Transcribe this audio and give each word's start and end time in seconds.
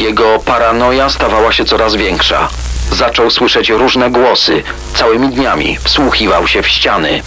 Jego 0.00 0.38
paranoja 0.38 1.10
stawała 1.10 1.52
się 1.52 1.64
coraz 1.64 1.94
większa. 1.94 2.48
Zaczął 2.92 3.30
słyszeć 3.30 3.68
różne 3.68 4.10
głosy. 4.10 4.62
Całymi 4.94 5.28
dniami 5.28 5.78
wsłuchiwał 5.84 6.48
się 6.48 6.62
w 6.62 6.68
ściany. 6.68 7.22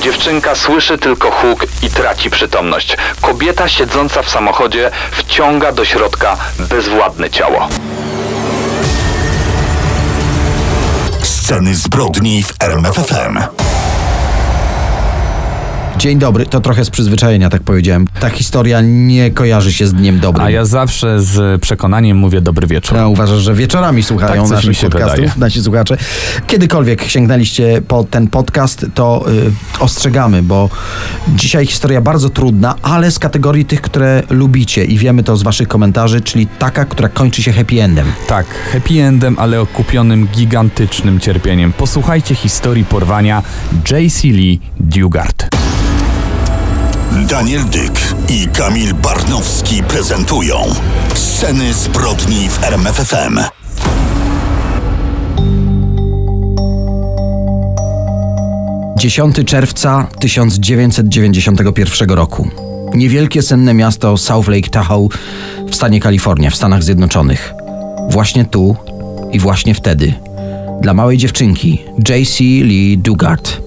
Dziewczynka 0.00 0.54
słyszy 0.54 0.98
tylko 0.98 1.30
huk 1.30 1.66
i 1.82 1.90
traci 1.90 2.30
przytomność. 2.30 2.96
Kobieta 3.20 3.68
siedząca 3.68 4.22
w 4.22 4.30
samochodzie 4.30 4.90
wciąga 5.12 5.72
do 5.72 5.84
środka 5.84 6.36
bezwładne 6.58 7.30
ciało. 7.30 7.68
Sceny 11.22 11.74
zbrodni 11.74 12.42
w 12.42 12.52
RMFFM. 12.62 13.38
Dzień 16.00 16.18
dobry, 16.18 16.46
to 16.46 16.60
trochę 16.60 16.84
z 16.84 16.90
przyzwyczajenia, 16.90 17.50
tak 17.50 17.62
powiedziałem. 17.62 18.06
Ta 18.20 18.30
historia 18.30 18.80
nie 18.80 19.30
kojarzy 19.30 19.72
się 19.72 19.86
z 19.86 19.94
dniem 19.94 20.20
dobrym. 20.20 20.46
A 20.46 20.50
ja 20.50 20.64
zawsze 20.64 21.22
z 21.22 21.62
przekonaniem 21.62 22.16
mówię 22.16 22.40
dobry 22.40 22.66
wieczór. 22.66 22.96
Ja 22.96 23.06
uważasz, 23.06 23.42
że 23.42 23.54
wieczorami 23.54 24.02
słuchają 24.02 24.42
Tak 24.42 24.50
naszych 24.50 24.80
podcastów, 24.80 25.20
wydaje. 25.20 25.32
nasi 25.36 25.62
słuchacze. 25.62 25.96
Kiedykolwiek 26.46 27.04
sięgnęliście 27.04 27.82
po 27.88 28.04
ten 28.04 28.28
podcast, 28.28 28.86
to 28.94 29.24
y, 29.78 29.82
ostrzegamy, 29.82 30.42
bo 30.42 30.68
dzisiaj 31.28 31.66
historia 31.66 32.00
bardzo 32.00 32.30
trudna, 32.30 32.74
ale 32.82 33.10
z 33.10 33.18
kategorii 33.18 33.64
tych, 33.64 33.80
które 33.80 34.22
lubicie 34.30 34.84
i 34.84 34.98
wiemy 34.98 35.22
to 35.22 35.36
z 35.36 35.42
waszych 35.42 35.68
komentarzy, 35.68 36.20
czyli 36.20 36.46
taka, 36.46 36.84
która 36.84 37.08
kończy 37.08 37.42
się 37.42 37.52
happy 37.52 37.82
endem. 37.82 38.06
Tak, 38.26 38.46
happy 38.72 39.02
endem, 39.02 39.36
ale 39.38 39.60
okupionym 39.60 40.26
gigantycznym 40.26 41.20
cierpieniem. 41.20 41.72
Posłuchajcie 41.72 42.34
historii 42.34 42.84
porwania 42.84 43.42
J.C. 43.90 44.28
Lee 44.28 44.60
Dugard. 44.80 45.60
Daniel 47.10 47.64
Dyk 47.64 48.14
i 48.28 48.48
Kamil 48.48 48.94
Barnowski 48.94 49.82
prezentują 49.82 50.56
Sceny 51.14 51.74
zbrodni 51.74 52.48
w 52.48 52.64
RMFFM.– 52.64 53.40
10 58.98 59.36
czerwca 59.46 60.08
1991 60.20 62.10
roku. 62.10 62.48
Niewielkie 62.94 63.42
senne 63.42 63.74
miasto 63.74 64.16
South 64.16 64.48
Lake 64.48 64.70
Tahoe 64.70 65.08
w 65.70 65.74
stanie 65.74 66.00
Kalifornia, 66.00 66.50
w 66.50 66.56
Stanach 66.56 66.82
Zjednoczonych. 66.82 67.54
Właśnie 68.10 68.44
tu 68.44 68.76
i 69.32 69.38
właśnie 69.38 69.74
wtedy 69.74 70.14
dla 70.80 70.94
małej 70.94 71.18
dziewczynki 71.18 71.82
J.C. 72.08 72.44
Lee 72.44 72.98
Dugard 72.98 73.60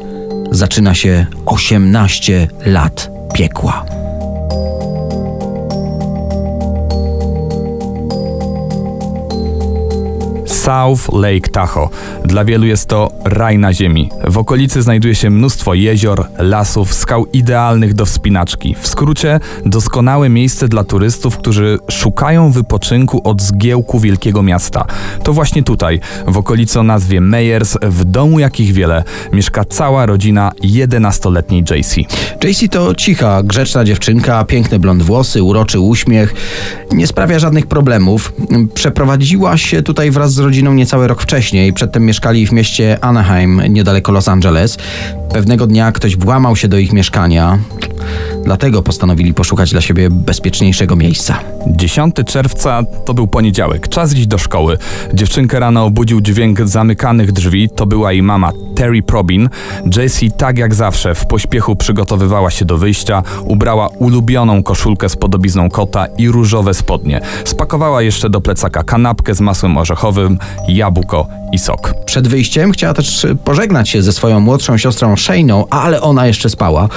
zaczyna 0.51 0.93
się 0.95 1.25
18 1.45 2.47
lat 2.65 3.12
piekła. 3.33 3.85
South 10.63 11.13
Lake 11.13 11.49
Tahoe. 11.51 11.89
Dla 12.25 12.45
wielu 12.45 12.65
jest 12.65 12.85
to 12.85 13.11
raj 13.25 13.57
na 13.57 13.73
ziemi. 13.73 14.09
W 14.27 14.37
okolicy 14.37 14.81
znajduje 14.81 15.15
się 15.15 15.29
mnóstwo 15.29 15.73
jezior, 15.73 16.27
lasów, 16.37 16.93
skał 16.93 17.25
idealnych 17.33 17.93
do 17.93 18.05
wspinaczki. 18.05 18.75
W 18.81 18.87
skrócie, 18.87 19.39
doskonałe 19.65 20.29
miejsce 20.29 20.67
dla 20.67 20.83
turystów, 20.83 21.37
którzy 21.37 21.79
szukają 21.89 22.51
wypoczynku 22.51 23.21
od 23.23 23.41
zgiełku 23.41 23.99
wielkiego 23.99 24.43
miasta. 24.43 24.85
To 25.23 25.33
właśnie 25.33 25.63
tutaj, 25.63 25.99
w 26.27 26.37
okolicy 26.37 26.79
o 26.79 26.83
nazwie 26.83 27.21
Meyers, 27.21 27.77
w 27.81 28.05
domu 28.05 28.39
jakich 28.39 28.73
wiele, 28.73 29.03
mieszka 29.33 29.65
cała 29.65 30.05
rodzina 30.05 30.51
11-letniej 30.63 31.61
JC. 31.61 31.95
JC 32.43 32.69
to 32.71 32.95
cicha, 32.95 33.43
grzeczna 33.43 33.85
dziewczynka, 33.85 34.43
piękne 34.43 34.79
blond 34.79 35.03
włosy, 35.03 35.43
uroczy 35.43 35.79
uśmiech. 35.79 36.33
Nie 36.91 37.07
sprawia 37.07 37.39
żadnych 37.39 37.67
problemów. 37.67 38.33
Przeprowadziła 38.73 39.57
się 39.57 39.81
tutaj 39.81 40.11
wraz 40.11 40.33
z 40.33 40.39
rodziną 40.39 40.52
niecały 40.61 41.07
rok 41.07 41.21
wcześniej. 41.21 41.73
Przedtem 41.73 42.05
mieszkali 42.05 42.47
w 42.47 42.51
mieście 42.51 42.97
Anaheim, 43.01 43.61
niedaleko 43.69 44.11
Los 44.11 44.27
Angeles. 44.27 44.77
Pewnego 45.33 45.67
dnia 45.67 45.91
ktoś 45.91 46.17
włamał 46.17 46.55
się 46.55 46.67
do 46.67 46.77
ich 46.77 46.93
mieszkania. 46.93 47.59
Dlatego 48.45 48.83
postanowili 48.83 49.33
poszukać 49.33 49.71
dla 49.71 49.81
siebie 49.81 50.09
bezpieczniejszego 50.09 50.95
miejsca. 50.95 51.39
10 51.67 52.15
czerwca 52.25 52.83
to 53.05 53.13
był 53.13 53.27
poniedziałek, 53.27 53.87
czas 53.87 54.13
iść 54.13 54.27
do 54.27 54.37
szkoły. 54.37 54.77
Dziewczynkę 55.13 55.59
rano 55.59 55.85
obudził 55.85 56.21
dźwięk 56.21 56.61
zamykanych 56.61 57.31
drzwi, 57.31 57.69
to 57.69 57.85
była 57.85 58.11
jej 58.11 58.23
mama 58.23 58.51
Terry 58.75 59.03
Probin. 59.03 59.49
Jessie 59.97 60.31
tak 60.31 60.57
jak 60.57 60.75
zawsze 60.75 61.15
w 61.15 61.25
pośpiechu 61.25 61.75
przygotowywała 61.75 62.51
się 62.51 62.65
do 62.65 62.77
wyjścia, 62.77 63.23
ubrała 63.43 63.87
ulubioną 63.87 64.63
koszulkę 64.63 65.09
z 65.09 65.15
podobizną 65.15 65.69
kota 65.69 66.05
i 66.17 66.29
różowe 66.29 66.73
spodnie. 66.73 67.21
Spakowała 67.45 68.01
jeszcze 68.01 68.29
do 68.29 68.41
plecaka 68.41 68.83
kanapkę 68.83 69.35
z 69.35 69.41
masłem 69.41 69.77
orzechowym, 69.77 70.37
jabłko 70.67 71.27
i 71.51 71.59
sok. 71.59 71.93
Przed 72.05 72.27
wyjściem 72.27 72.71
chciała 72.71 72.93
też 72.93 73.27
pożegnać 73.43 73.89
się 73.89 74.01
ze 74.01 74.13
swoją 74.13 74.39
młodszą 74.39 74.77
siostrą 74.77 75.13
Shane'ą, 75.13 75.63
ale 75.69 76.01
ona 76.01 76.27
jeszcze 76.27 76.49
spała. 76.49 76.89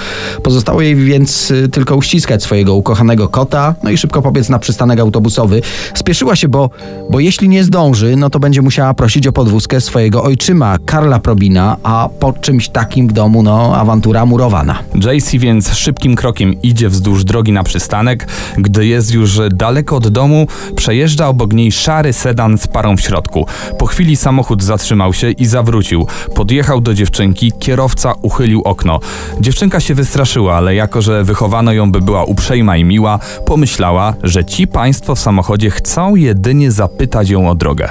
Pozostało 0.43 0.81
jej 0.81 0.97
więc 0.97 1.51
y, 1.51 1.69
tylko 1.69 1.97
uściskać 1.97 2.43
swojego 2.43 2.75
ukochanego 2.75 3.29
kota, 3.29 3.75
no 3.83 3.91
i 3.91 3.99
szybko 3.99 4.23
pobiec 4.23 4.49
na 4.49 4.59
przystanek 4.59 5.01
autobusowy. 5.01 5.63
Spieszyła 5.95 6.37
się, 6.37 6.49
bo, 6.49 6.71
bo 7.11 7.21
jeśli 7.21 7.49
nie 7.49 7.65
zdąży, 7.65 8.17
no 8.17 8.31
to 8.31 8.39
będzie 8.39 8.63
musiała 8.63 8.95
prosić 8.95 9.27
o 9.27 9.33
podwózkę 9.33 9.81
swojego 9.81 10.23
ojczyma, 10.23 10.79
Karla 10.87 11.19
Probina, 11.19 11.66
a 11.83 12.09
po 12.21 12.33
czymś 12.33 12.69
takim 12.69 13.09
w 13.09 13.13
domu, 13.13 13.43
no, 13.43 13.77
awantura 13.77 14.27
murowana. 14.27 14.79
JC 14.95 15.31
więc 15.31 15.75
szybkim 15.75 16.17
krokiem 16.17 16.63
idzie 16.63 16.89
wzdłuż 16.89 17.25
drogi 17.25 17.53
na 17.53 17.65
przystanek. 17.65 18.29
Gdy 18.59 18.87
jest 18.87 19.15
już 19.15 19.41
daleko 19.51 19.97
od 19.97 20.09
domu, 20.09 20.47
przejeżdża 20.77 21.29
obok 21.29 21.53
niej 21.53 21.73
szary 21.73 22.13
sedan 22.13 22.59
z 22.59 22.67
parą 22.67 22.97
w 22.97 23.01
środku. 23.01 23.47
Po 23.79 23.87
chwili 23.87 24.17
samochód 24.17 24.63
zatrzymał 24.63 25.13
się 25.13 25.31
i 25.31 25.47
zawrócił. 25.47 26.07
Podjechał 26.35 26.81
do 26.81 26.95
dziewczynki, 26.95 27.53
kierowca 27.59 28.15
uchylił 28.23 28.63
okno. 28.63 29.01
Dziewczynka 29.41 29.81
się 29.81 29.95
wystraszyła, 29.95 30.55
ale 30.55 30.75
jako, 30.75 31.03
że 31.03 31.25
wychowano 31.25 31.73
ją, 31.73 31.93
by 31.93 32.01
była 32.01 32.25
uprzejma 32.25 32.77
i 32.77 32.85
miła, 32.85 33.19
pomyślała, 33.47 34.15
że 34.23 34.45
ci 34.45 34.67
państwo 34.67 35.15
w 35.15 35.21
samochodzie 35.21 35.71
chcą 35.71 36.15
jedynie 36.15 36.73
zapytać 36.73 37.31
ją 37.31 37.51
o 37.51 37.55
drogę. 37.55 37.89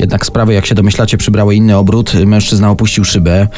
Jednak 0.00 0.26
sprawy, 0.26 0.54
jak 0.54 0.66
się 0.66 0.74
domyślacie, 0.74 1.16
przybrały 1.16 1.54
inny 1.54 1.76
obrót. 1.76 2.12
Mężczyzna 2.26 2.70
opuścił 2.70 3.04
szybę, 3.04 3.48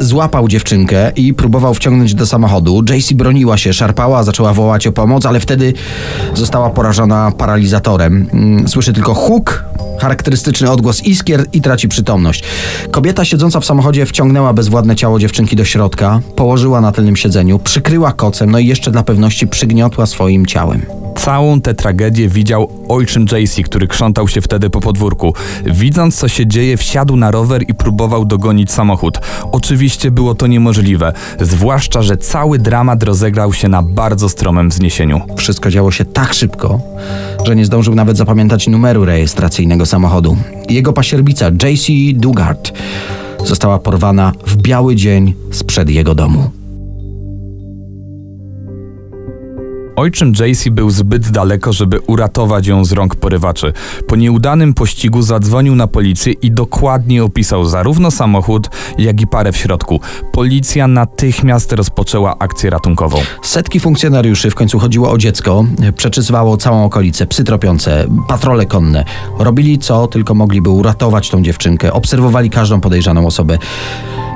złapał 0.00 0.48
dziewczynkę 0.48 1.12
i 1.16 1.34
próbował 1.34 1.74
wciągnąć 1.74 2.14
do 2.14 2.26
samochodu. 2.26 2.82
JC 2.90 3.12
broniła 3.12 3.56
się, 3.56 3.72
szarpała, 3.72 4.22
zaczęła 4.22 4.52
wołać 4.52 4.86
o 4.86 4.92
pomoc, 4.92 5.26
ale 5.26 5.40
wtedy 5.40 5.72
została 6.34 6.70
porażona 6.70 7.32
paralizatorem. 7.38 8.26
Mm, 8.32 8.68
Słyszy 8.68 8.92
tylko 8.92 9.14
huk, 9.14 9.64
charakterystyczny 10.00 10.70
odgłos 10.70 11.04
iskier 11.04 11.46
i 11.52 11.60
traci 11.60 11.88
przytomność. 11.88 12.44
Kobieta 12.90 13.24
siedząca 13.24 13.60
w 13.60 13.64
samochodzie 13.64 14.06
wciągnęła 14.06 14.52
bezwładne 14.52 14.96
ciało 14.96 15.18
dziewczynki 15.18 15.56
do 15.56 15.64
środka, 15.64 16.20
położyła 16.36 16.80
na 16.80 16.92
tylnym 16.92 17.16
siedzeniu, 17.16 17.58
przykryła 17.58 18.12
kocem, 18.12 18.50
no 18.50 18.58
i 18.58 18.66
jeszcze 18.66 18.90
dla 18.90 19.02
pewności 19.02 19.46
przygniotła 19.46 20.06
swoim 20.06 20.46
ciałem. 20.46 20.86
Całą 21.16 21.60
tę 21.60 21.74
tragedię 21.74 22.28
widział 22.28 22.70
ojczym 22.88 23.26
JC, 23.32 23.62
który 23.62 23.86
krzątał 23.86 24.28
się 24.28 24.40
wtedy 24.40 24.70
po 24.70 24.80
podwórku. 24.80 25.34
Widząc, 25.66 26.16
co 26.16 26.28
się 26.28 26.46
dzieje, 26.46 26.76
wsiadł 26.76 27.16
na 27.16 27.30
rower 27.30 27.62
i 27.68 27.74
próbował 27.74 28.24
dogonić 28.24 28.72
samochód. 28.72 29.18
Oczywiście 29.52 30.10
było 30.10 30.34
to 30.34 30.46
niemożliwe, 30.46 31.12
zwłaszcza, 31.40 32.02
że 32.02 32.16
cały 32.16 32.58
dramat 32.58 33.02
rozegrał 33.02 33.52
się 33.52 33.68
na 33.68 33.82
bardzo 33.82 34.28
stromym 34.28 34.68
wzniesieniu. 34.68 35.20
Wszystko 35.36 35.70
działo 35.70 35.90
się 35.90 36.04
tak 36.04 36.34
szybko, 36.34 36.80
że 37.44 37.56
nie 37.56 37.64
zdążył 37.64 37.94
nawet 37.94 38.16
zapamiętać 38.16 38.68
numeru 38.68 39.04
rejestracyjnego 39.04 39.86
samochodu. 39.94 40.36
Jego 40.68 40.92
pasierbica 40.92 41.48
JC 41.48 41.86
Dugard 42.14 42.72
została 43.44 43.78
porwana 43.78 44.32
w 44.46 44.56
biały 44.56 44.96
dzień 44.96 45.34
sprzed 45.50 45.90
jego 45.90 46.14
domu. 46.14 46.63
Ojczym 49.96 50.32
JC 50.32 50.68
był 50.70 50.90
zbyt 50.90 51.30
daleko, 51.30 51.72
żeby 51.72 52.00
uratować 52.00 52.66
ją 52.66 52.84
z 52.84 52.92
rąk 52.92 53.14
porywaczy. 53.14 53.72
Po 54.06 54.16
nieudanym 54.16 54.74
pościgu 54.74 55.22
zadzwonił 55.22 55.74
na 55.74 55.86
policję 55.86 56.32
i 56.32 56.50
dokładnie 56.50 57.24
opisał 57.24 57.64
zarówno 57.64 58.10
samochód, 58.10 58.70
jak 58.98 59.20
i 59.20 59.26
parę 59.26 59.52
w 59.52 59.56
środku. 59.56 60.00
Policja 60.32 60.88
natychmiast 60.88 61.72
rozpoczęła 61.72 62.38
akcję 62.38 62.70
ratunkową. 62.70 63.18
Setki 63.42 63.80
funkcjonariuszy, 63.80 64.50
w 64.50 64.54
końcu 64.54 64.78
chodziło 64.78 65.10
o 65.10 65.18
dziecko, 65.18 65.64
przeczysywało 65.96 66.56
całą 66.56 66.84
okolicę, 66.84 67.26
psy 67.26 67.44
tropiące, 67.44 68.06
patrole 68.28 68.66
konne. 68.66 69.04
Robili 69.38 69.78
co 69.78 70.06
tylko 70.06 70.34
mogli, 70.34 70.62
by 70.62 70.70
uratować 70.70 71.30
tą 71.30 71.42
dziewczynkę. 71.42 71.92
Obserwowali 71.92 72.50
każdą 72.50 72.80
podejrzaną 72.80 73.26
osobę. 73.26 73.58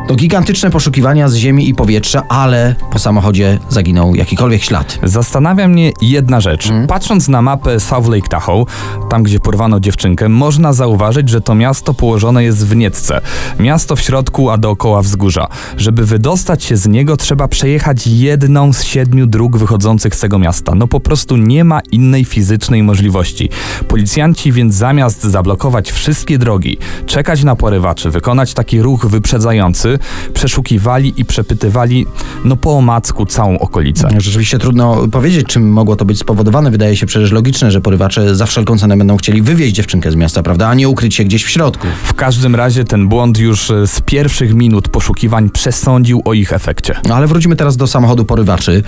To 0.08 0.14
gigantyczne 0.14 0.70
poszukiwania 0.70 1.28
z 1.28 1.34
ziemi 1.34 1.68
i 1.68 1.74
powietrza, 1.74 2.22
ale 2.28 2.74
po 2.92 2.98
samochodzie 2.98 3.58
zaginął 3.68 4.14
jakikolwiek 4.14 4.62
ślad. 4.62 4.98
Zastanawia 5.02 5.68
mnie 5.68 5.92
jedna 6.02 6.40
rzecz. 6.40 6.68
Patrząc 6.88 7.28
na 7.28 7.42
mapę 7.42 7.80
South 7.80 8.08
Lake 8.08 8.28
Tahoe, 8.28 8.64
tam 9.10 9.22
gdzie 9.22 9.40
porwano 9.40 9.80
dziewczynkę, 9.80 10.28
można 10.28 10.72
zauważyć, 10.72 11.28
że 11.28 11.40
to 11.40 11.54
miasto 11.54 11.94
położone 11.94 12.44
jest 12.44 12.66
w 12.66 12.76
Nietce. 12.76 13.20
Miasto 13.58 13.96
w 13.96 14.00
środku, 14.00 14.50
a 14.50 14.58
dookoła 14.58 15.02
wzgórza. 15.02 15.48
Żeby 15.76 16.04
wydostać 16.06 16.64
się 16.64 16.76
z 16.76 16.88
niego, 16.88 17.16
trzeba 17.16 17.48
przejechać 17.48 18.06
jedną 18.06 18.72
z 18.72 18.82
siedmiu 18.82 19.26
dróg 19.26 19.56
wychodzących 19.56 20.14
z 20.14 20.20
tego 20.20 20.38
miasta. 20.38 20.74
No 20.74 20.88
po 20.88 21.00
prostu 21.00 21.36
nie 21.36 21.64
ma 21.64 21.80
innej 21.92 22.24
fizycznej 22.24 22.82
możliwości. 22.82 23.50
Policjanci 23.88 24.52
więc 24.52 24.74
zamiast 24.74 25.22
zablokować 25.22 25.92
wszystkie 25.92 26.38
drogi, 26.38 26.78
czekać 27.06 27.44
na 27.44 27.56
porywaczy, 27.56 28.10
wykonać 28.10 28.54
taki 28.54 28.82
ruch 28.82 29.06
wyprzedzający, 29.06 29.97
przeszukiwali 30.34 31.12
i 31.16 31.24
przepytywali 31.24 32.06
no 32.44 32.56
po 32.56 32.76
omacku 32.76 33.26
całą 33.26 33.58
okolicę. 33.58 34.08
Rzeczywiście 34.18 34.58
trudno 34.58 35.08
powiedzieć, 35.08 35.46
czym 35.46 35.72
mogło 35.72 35.96
to 35.96 36.04
być 36.04 36.18
spowodowane. 36.18 36.70
Wydaje 36.70 36.96
się 36.96 37.06
przecież 37.06 37.32
logiczne, 37.32 37.70
że 37.70 37.80
porywacze 37.80 38.36
za 38.36 38.46
wszelką 38.46 38.78
cenę 38.78 38.96
będą 38.96 39.16
chcieli 39.16 39.42
wywieźć 39.42 39.74
dziewczynkę 39.74 40.12
z 40.12 40.14
miasta, 40.14 40.42
prawda, 40.42 40.68
a 40.68 40.74
nie 40.74 40.88
ukryć 40.88 41.14
się 41.14 41.24
gdzieś 41.24 41.44
w 41.44 41.50
środku. 41.50 41.86
W 42.04 42.14
każdym 42.14 42.54
razie 42.54 42.84
ten 42.84 43.08
błąd 43.08 43.38
już 43.38 43.70
e, 43.70 43.86
z 43.86 44.00
pierwszych 44.00 44.54
minut 44.54 44.88
poszukiwań 44.88 45.50
przesądził 45.50 46.22
o 46.24 46.34
ich 46.34 46.52
efekcie. 46.52 46.94
No 47.08 47.14
ale 47.14 47.26
wróćmy 47.26 47.56
teraz 47.56 47.76
do 47.76 47.86
samochodu 47.86 48.24
porywaczy. 48.24 48.82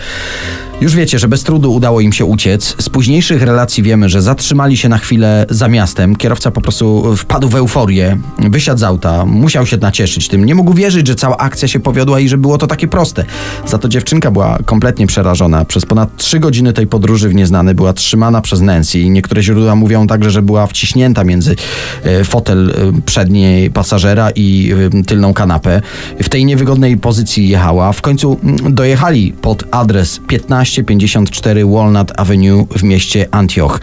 Już 0.81 0.95
wiecie, 0.95 1.19
że 1.19 1.29
bez 1.29 1.43
trudu 1.43 1.73
udało 1.75 2.01
im 2.01 2.13
się 2.13 2.25
uciec. 2.25 2.77
Z 2.79 2.89
późniejszych 2.89 3.43
relacji 3.43 3.83
wiemy, 3.83 4.09
że 4.09 4.23
zatrzymali 4.23 4.77
się 4.77 4.89
na 4.89 4.99
chwilę 4.99 5.47
za 5.51 5.69
miastem. 5.69 6.17
Kierowca 6.17 6.51
po 6.51 6.61
prostu 6.61 7.17
wpadł 7.17 7.49
w 7.49 7.55
euforię, 7.55 8.19
wysiadł 8.39 8.81
z 8.81 8.83
auta, 8.83 9.25
musiał 9.25 9.67
się 9.67 9.77
nacieszyć 9.77 10.29
tym. 10.29 10.45
Nie 10.45 10.55
mógł 10.55 10.75
wierzyć, 10.75 11.00
że 11.09 11.15
cała 11.15 11.37
akcja 11.37 11.69
się 11.69 11.81
powiodła 11.81 12.21
i 12.21 12.29
że 12.29 12.39
było 12.39 12.59
to 12.59 12.67
takie 12.67 12.89
proste. 12.89 13.25
Za 13.67 13.79
to 13.79 13.89
dziewczynka 13.89 14.31
była 14.31 14.59
kompletnie 14.65 15.07
przerażona. 15.07 15.65
Przez 15.65 15.87
ponad 15.87 16.17
trzy 16.17 16.39
godziny 16.39 16.73
tej 16.73 16.87
podróży 16.87 17.29
w 17.29 17.35
nieznany 17.35 17.75
była 17.75 17.93
trzymana 17.93 18.41
przez 18.41 18.61
Nancy. 18.61 19.09
Niektóre 19.09 19.43
źródła 19.43 19.75
mówią 19.75 20.07
także, 20.07 20.31
że 20.31 20.43
była 20.43 20.67
wciśnięta 20.67 21.25
między 21.25 21.57
e, 22.05 22.25
fotel 22.25 22.71
e, 22.71 23.01
przedniej 23.07 23.71
pasażera 23.71 24.31
i 24.31 24.75
e, 25.01 25.05
tylną 25.05 25.35
kanapę. 25.35 25.83
W 26.23 26.29
tej 26.29 26.45
niewygodnej 26.45 26.97
pozycji 26.97 27.49
jechała. 27.49 27.93
W 27.93 28.03
końcu 28.03 28.39
mm, 28.43 28.75
dojechali 28.75 29.33
pod 29.33 29.65
adres 29.71 30.21
1554 30.29 31.67
Walnut 31.67 32.13
Avenue 32.17 32.67
w 32.77 32.83
mieście 32.83 33.29
Antioch. 33.31 33.81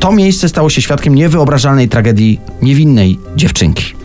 To 0.00 0.12
miejsce 0.12 0.48
stało 0.48 0.70
się 0.70 0.82
świadkiem 0.82 1.14
niewyobrażalnej 1.14 1.88
tragedii 1.88 2.40
niewinnej 2.62 3.18
dziewczynki. 3.36 4.01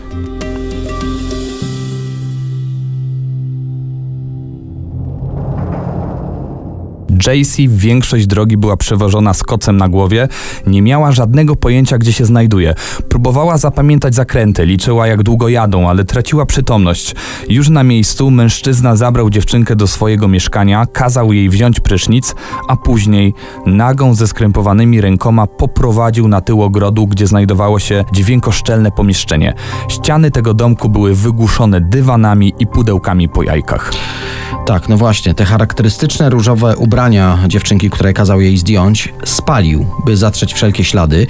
JC 7.26 7.56
większość 7.68 8.26
drogi 8.26 8.56
była 8.56 8.76
przewożona 8.76 9.34
z 9.34 9.42
kocem 9.42 9.76
na 9.76 9.88
głowie, 9.88 10.28
nie 10.66 10.82
miała 10.82 11.12
żadnego 11.12 11.56
pojęcia, 11.56 11.98
gdzie 11.98 12.12
się 12.12 12.24
znajduje. 12.24 12.74
Próbowała 13.08 13.58
zapamiętać 13.58 14.14
zakręty, 14.14 14.66
liczyła 14.66 15.06
jak 15.06 15.22
długo 15.22 15.48
jadą, 15.48 15.88
ale 15.88 16.04
traciła 16.04 16.46
przytomność. 16.46 17.14
Już 17.48 17.68
na 17.68 17.82
miejscu 17.82 18.30
mężczyzna 18.30 18.96
zabrał 18.96 19.30
dziewczynkę 19.30 19.76
do 19.76 19.86
swojego 19.86 20.28
mieszkania, 20.28 20.86
kazał 20.86 21.32
jej 21.32 21.48
wziąć 21.48 21.80
prysznic, 21.80 22.34
a 22.68 22.76
później 22.76 23.34
nagą 23.66 24.14
ze 24.14 24.26
skrępowanymi 24.26 25.00
rękoma 25.00 25.46
poprowadził 25.46 26.28
na 26.28 26.40
tył 26.40 26.62
ogrodu, 26.62 27.06
gdzie 27.06 27.26
znajdowało 27.26 27.78
się 27.78 28.04
dźwiękoszczelne 28.12 28.90
pomieszczenie. 28.90 29.54
Ściany 29.88 30.30
tego 30.30 30.54
domku 30.54 30.88
były 30.88 31.14
wygłuszone 31.14 31.80
dywanami 31.80 32.54
i 32.58 32.66
pudełkami 32.66 33.28
po 33.28 33.42
jajkach. 33.42 33.92
Tak, 34.66 34.88
no 34.88 34.96
właśnie, 34.96 35.34
te 35.34 35.44
charakterystyczne 35.44 36.30
różowe 36.30 36.76
ubrania 36.76 37.38
dziewczynki, 37.46 37.90
które 37.90 38.12
kazał 38.12 38.40
jej 38.40 38.58
zdjąć, 38.58 39.12
spalił, 39.24 39.86
by 40.06 40.16
zatrzeć 40.16 40.54
wszelkie 40.54 40.84
ślady, 40.84 41.26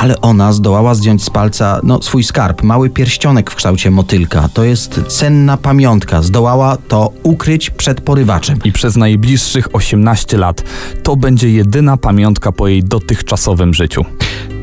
ale 0.00 0.20
ona 0.20 0.52
zdołała 0.52 0.94
zdjąć 0.94 1.24
z 1.24 1.30
palca 1.30 1.80
no, 1.82 2.02
swój 2.02 2.24
skarb, 2.24 2.62
mały 2.62 2.90
pierścionek 2.90 3.50
w 3.50 3.54
kształcie 3.54 3.90
motylka. 3.90 4.48
To 4.54 4.64
jest 4.64 5.00
cenna 5.08 5.56
pamiątka. 5.56 6.22
Zdołała 6.22 6.76
to 6.88 7.12
ukryć 7.22 7.70
przed 7.70 8.00
porywaczem. 8.00 8.58
I 8.64 8.72
przez 8.72 8.96
najbliższych 8.96 9.68
18 9.72 10.38
lat 10.38 10.62
to 11.02 11.16
będzie 11.16 11.50
jedyna 11.50 11.96
pamiątka 11.96 12.52
po 12.52 12.68
jej 12.68 12.84
dotychczasowym 12.84 13.74
życiu. 13.74 14.04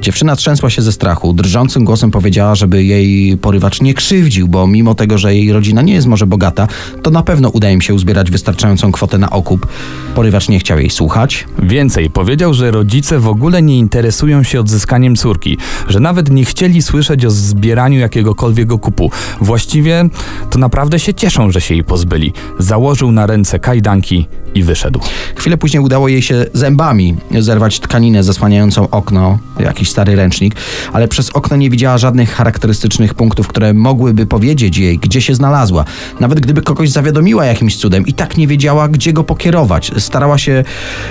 Dziewczyna 0.03 0.35
trzęsła 0.35 0.69
się 0.69 0.81
ze 0.81 0.91
strachu. 0.91 1.33
Drżącym 1.33 1.83
głosem 1.83 2.11
powiedziała, 2.11 2.55
żeby 2.55 2.83
jej 2.83 3.37
porywacz 3.37 3.81
nie 3.81 3.93
krzywdził, 3.93 4.47
bo 4.47 4.67
mimo 4.67 4.95
tego, 4.95 5.17
że 5.17 5.35
jej 5.35 5.53
rodzina 5.53 5.81
nie 5.81 5.93
jest 5.93 6.07
może 6.07 6.25
bogata, 6.25 6.67
to 7.01 7.11
na 7.11 7.23
pewno 7.23 7.49
uda 7.49 7.69
im 7.69 7.81
się 7.81 7.93
uzbierać 7.93 8.31
wystarczającą 8.31 8.91
kwotę 8.91 9.17
na 9.17 9.29
okup. 9.29 9.67
Porywacz 10.15 10.49
nie 10.49 10.59
chciał 10.59 10.79
jej 10.79 10.89
słuchać. 10.89 11.45
Więcej, 11.59 12.09
powiedział, 12.09 12.53
że 12.53 12.71
rodzice 12.71 13.19
w 13.19 13.27
ogóle 13.27 13.61
nie 13.61 13.77
interesują 13.77 14.43
się 14.43 14.59
odzyskaniem 14.59 15.15
córki, 15.15 15.57
że 15.87 15.99
nawet 15.99 16.29
nie 16.29 16.45
chcieli 16.45 16.81
słyszeć 16.81 17.25
o 17.25 17.31
zbieraniu 17.31 17.99
jakiegokolwiek 17.99 18.71
okupu. 18.71 19.11
Właściwie 19.41 20.09
to 20.49 20.59
naprawdę 20.59 20.99
się 20.99 21.13
cieszą, 21.13 21.51
że 21.51 21.61
się 21.61 21.73
jej 21.73 21.83
pozbyli. 21.83 22.33
Założył 22.59 23.11
na 23.11 23.27
ręce 23.27 23.59
kajdanki 23.59 24.27
i 24.55 24.63
wyszedł. 24.63 24.99
Chwilę 25.35 25.57
później 25.57 25.83
udało 25.83 26.07
jej 26.07 26.21
się 26.21 26.45
zębami 26.53 27.15
zerwać 27.39 27.79
tkaninę 27.79 28.23
zasłaniającą 28.23 28.89
okno, 28.89 29.39
jakiś 29.59 29.92
stary 29.93 30.15
ręcznik, 30.15 30.55
ale 30.93 31.07
przez 31.07 31.29
okno 31.29 31.57
nie 31.57 31.69
widziała 31.69 31.97
żadnych 31.97 32.31
charakterystycznych 32.31 33.13
punktów, 33.13 33.47
które 33.47 33.73
mogłyby 33.73 34.25
powiedzieć 34.25 34.77
jej, 34.77 34.97
gdzie 34.97 35.21
się 35.21 35.35
znalazła. 35.35 35.85
Nawet 36.19 36.39
gdyby 36.39 36.61
kogoś 36.61 36.89
zawiadomiła 36.89 37.45
jakimś 37.45 37.77
cudem, 37.77 38.07
i 38.07 38.13
tak 38.13 38.37
nie 38.37 38.47
wiedziała, 38.47 38.87
gdzie 38.87 39.13
go 39.13 39.23
pokierować. 39.23 39.91
Starała 39.97 40.37
się 40.37 40.63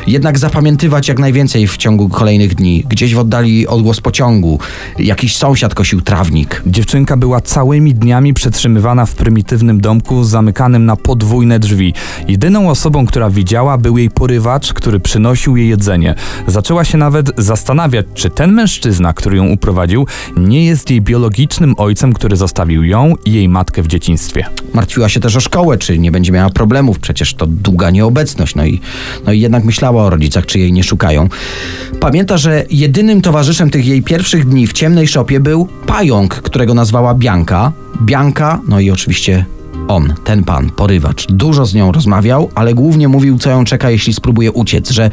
jednak 0.06 0.38
zapamiętywać 0.38 1.08
jak 1.08 1.18
najwięcej 1.18 1.66
w 1.66 1.76
ciągu 1.76 2.08
kolejnych 2.08 2.54
dni. 2.54 2.84
Gdzieś 2.88 3.14
w 3.14 3.18
oddali 3.18 3.66
odgłos 3.66 4.00
pociągu, 4.00 4.58
jakiś 4.98 5.36
sąsiad 5.36 5.74
kosił 5.74 6.00
trawnik. 6.00 6.62
Dziewczynka 6.66 7.16
była 7.16 7.40
całymi 7.40 7.94
dniami 7.94 8.34
przetrzymywana 8.34 9.06
w 9.06 9.14
prymitywnym 9.14 9.80
domku 9.80 10.24
zamykanym 10.24 10.86
na 10.86 10.96
podwójne 10.96 11.58
drzwi. 11.58 11.94
Jedyną 12.28 12.70
osobą, 12.70 13.06
która 13.06 13.30
widziała, 13.30 13.78
był 13.78 13.98
jej 13.98 14.10
porywacz, 14.10 14.72
który 14.72 15.00
przynosił 15.00 15.56
jej 15.56 15.68
jedzenie. 15.68 16.14
Zaczęła 16.46 16.84
się 16.84 16.98
nawet 16.98 17.30
zastanawiać, 17.38 18.06
czy 18.14 18.30
ten 18.30 18.52
mężczyzna, 18.52 18.71
który 19.14 19.36
ją 19.36 19.48
uprowadził, 19.48 20.06
nie 20.36 20.64
jest 20.64 20.90
jej 20.90 21.00
biologicznym 21.00 21.74
ojcem, 21.78 22.12
który 22.12 22.36
zostawił 22.36 22.84
ją 22.84 23.14
i 23.24 23.32
jej 23.32 23.48
matkę 23.48 23.82
w 23.82 23.86
dzieciństwie. 23.86 24.46
Martwiła 24.74 25.08
się 25.08 25.20
też 25.20 25.36
o 25.36 25.40
szkołę, 25.40 25.78
czy 25.78 25.98
nie 25.98 26.12
będzie 26.12 26.32
miała 26.32 26.50
problemów, 26.50 26.98
przecież 26.98 27.34
to 27.34 27.46
długa 27.46 27.90
nieobecność. 27.90 28.54
No 28.54 28.64
i, 28.64 28.80
no 29.26 29.32
i 29.32 29.40
jednak 29.40 29.64
myślała 29.64 30.04
o 30.04 30.10
rodzicach, 30.10 30.46
czy 30.46 30.58
jej 30.58 30.72
nie 30.72 30.84
szukają. 30.84 31.28
Pamięta, 32.00 32.38
że 32.38 32.64
jedynym 32.70 33.22
towarzyszem 33.22 33.70
tych 33.70 33.86
jej 33.86 34.02
pierwszych 34.02 34.48
dni 34.48 34.66
w 34.66 34.72
ciemnej 34.72 35.08
szopie 35.08 35.40
był 35.40 35.68
pająk, 35.86 36.34
którego 36.34 36.74
nazwała 36.74 37.14
Bianka. 37.14 37.72
Bianka, 38.02 38.60
no 38.68 38.80
i 38.80 38.90
oczywiście 38.90 39.44
on, 39.92 40.14
ten 40.24 40.44
pan, 40.44 40.70
porywacz, 40.70 41.26
dużo 41.26 41.66
z 41.66 41.74
nią 41.74 41.92
rozmawiał, 41.92 42.50
ale 42.54 42.74
głównie 42.74 43.08
mówił, 43.08 43.38
co 43.38 43.50
ją 43.50 43.64
czeka, 43.64 43.90
jeśli 43.90 44.14
spróbuje 44.14 44.52
uciec, 44.52 44.90
że 44.90 45.10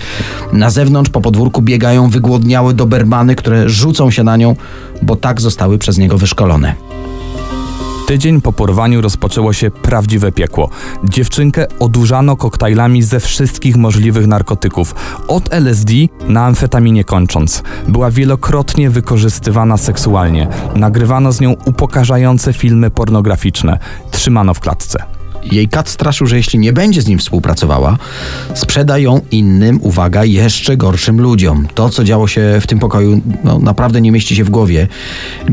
na 0.53 0.69
zewnątrz 0.69 1.11
po 1.11 1.21
podwórku 1.21 1.61
biegają 1.61 2.09
wygłodniałe 2.09 2.73
dobermany, 2.73 3.35
które 3.35 3.69
rzucą 3.69 4.11
się 4.11 4.23
na 4.23 4.37
nią, 4.37 4.55
bo 5.01 5.15
tak 5.15 5.41
zostały 5.41 5.77
przez 5.77 5.97
niego 5.97 6.17
wyszkolone. 6.17 6.88
Tydzień 8.09 8.41
po 8.41 8.53
porwaniu 8.53 9.01
rozpoczęło 9.01 9.53
się 9.53 9.71
prawdziwe 9.71 10.31
piekło. 10.31 10.69
Dziewczynkę 11.03 11.65
odurzano 11.79 12.35
koktajlami 12.35 13.03
ze 13.03 13.19
wszystkich 13.19 13.75
możliwych 13.77 14.27
narkotyków, 14.27 14.95
od 15.27 15.53
LSD 15.53 15.93
na 16.27 16.45
amfetaminie 16.45 17.03
kończąc. 17.03 17.63
Była 17.87 18.11
wielokrotnie 18.11 18.89
wykorzystywana 18.89 19.77
seksualnie. 19.77 20.47
Nagrywano 20.75 21.31
z 21.31 21.41
nią 21.41 21.55
upokarzające 21.65 22.53
filmy 22.53 22.89
pornograficzne. 22.89 23.79
Trzymano 24.11 24.53
w 24.53 24.59
klatce. 24.59 25.18
Jej 25.51 25.67
kat 25.67 25.89
straszył, 25.89 26.27
że 26.27 26.37
jeśli 26.37 26.59
nie 26.59 26.73
będzie 26.73 27.01
z 27.01 27.07
nim 27.07 27.19
współpracowała, 27.19 27.97
sprzeda 28.53 28.97
ją 28.97 29.21
innym, 29.31 29.79
uwaga, 29.81 30.25
jeszcze 30.25 30.77
gorszym 30.77 31.21
ludziom. 31.21 31.67
To, 31.75 31.89
co 31.89 32.03
działo 32.03 32.27
się 32.27 32.57
w 32.61 32.67
tym 32.67 32.79
pokoju, 32.79 33.21
no, 33.43 33.59
naprawdę 33.59 34.01
nie 34.01 34.11
mieści 34.11 34.35
się 34.35 34.43
w 34.43 34.49
głowie. 34.49 34.87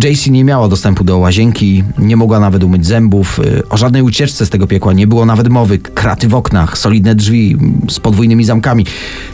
JC 0.04 0.26
nie 0.26 0.44
miała 0.44 0.68
dostępu 0.68 1.04
do 1.04 1.18
łazienki, 1.18 1.84
nie 1.98 2.16
mogła 2.16 2.40
nawet 2.40 2.64
umyć 2.64 2.86
zębów. 2.86 3.38
Y, 3.38 3.62
O 3.68 3.76
żadnej 3.76 4.02
ucieczce 4.02 4.46
z 4.46 4.50
tego 4.50 4.66
piekła 4.66 4.92
nie 4.92 5.06
było 5.06 5.26
nawet 5.26 5.48
mowy. 5.48 5.78
Kraty 5.78 6.28
w 6.28 6.34
oknach, 6.34 6.78
solidne 6.78 7.14
drzwi 7.14 7.56
z 7.88 8.00
podwójnymi 8.00 8.44
zamkami. 8.44 8.86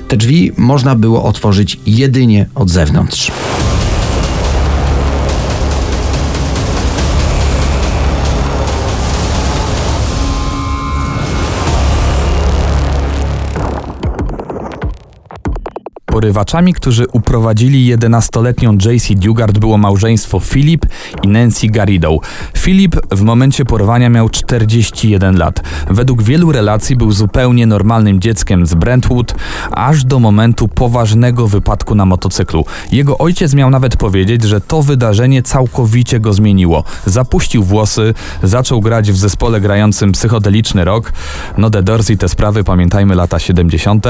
Te 0.09 0.17
drzwi 0.17 0.53
można 0.57 0.95
było 0.95 1.25
otworzyć 1.25 1.81
jedynie 1.87 2.47
od 2.55 2.71
zewnątrz. 2.71 3.33
Porywaczami, 16.13 16.75
którzy 16.75 17.07
uprowadzili 17.13 17.97
11-letnią 17.97 18.73
JC 18.73 19.15
Dugard 19.15 19.59
było 19.59 19.79
małżeństwo 19.79 20.41
Philip 20.41 20.87
i 21.23 21.29
Nancy 21.29 21.67
Garrido. 21.67 22.19
Philip 22.59 22.97
w 23.11 23.23
momencie 23.23 23.65
porwania 23.65 24.09
miał 24.09 24.29
41 24.29 25.37
lat. 25.37 25.63
Według 25.91 26.23
wielu 26.23 26.53
relacji 26.53 26.97
był 26.97 27.13
zupełnie 27.13 27.67
normalnym 27.67 28.21
dzieckiem 28.21 28.67
z 28.67 28.75
Brentwood, 28.75 29.35
aż 29.71 30.05
do 30.05 30.19
momentu 30.19 30.69
poważnego 30.69 31.49
wypadku 31.49 31.95
na 31.95 32.05
motocyklu. 32.05 32.65
Jego 32.93 33.19
ojciec 33.19 33.55
miał 33.55 33.71
nawet 33.71 33.97
powiedzieć, 33.97 34.43
że 34.43 34.61
to 34.61 34.83
wydarzenie 34.83 35.43
całkowicie 35.43 36.21
go 36.21 36.33
zmieniło. 36.33 36.85
Zapuścił 37.07 37.63
włosy, 37.65 38.15
zaczął 38.43 38.81
grać 38.81 39.13
w 39.13 39.17
zespole 39.17 39.61
grającym 39.61 40.13
psychodeliczny 40.13 40.85
rok. 40.85 41.13
No 41.59 41.71
The 41.71 41.83
Doors 41.83 42.11
i 42.11 42.19
te 42.19 42.29
sprawy, 42.29 42.65
pamiętajmy 42.65 43.15
lata 43.15 43.39
70. 43.39 44.07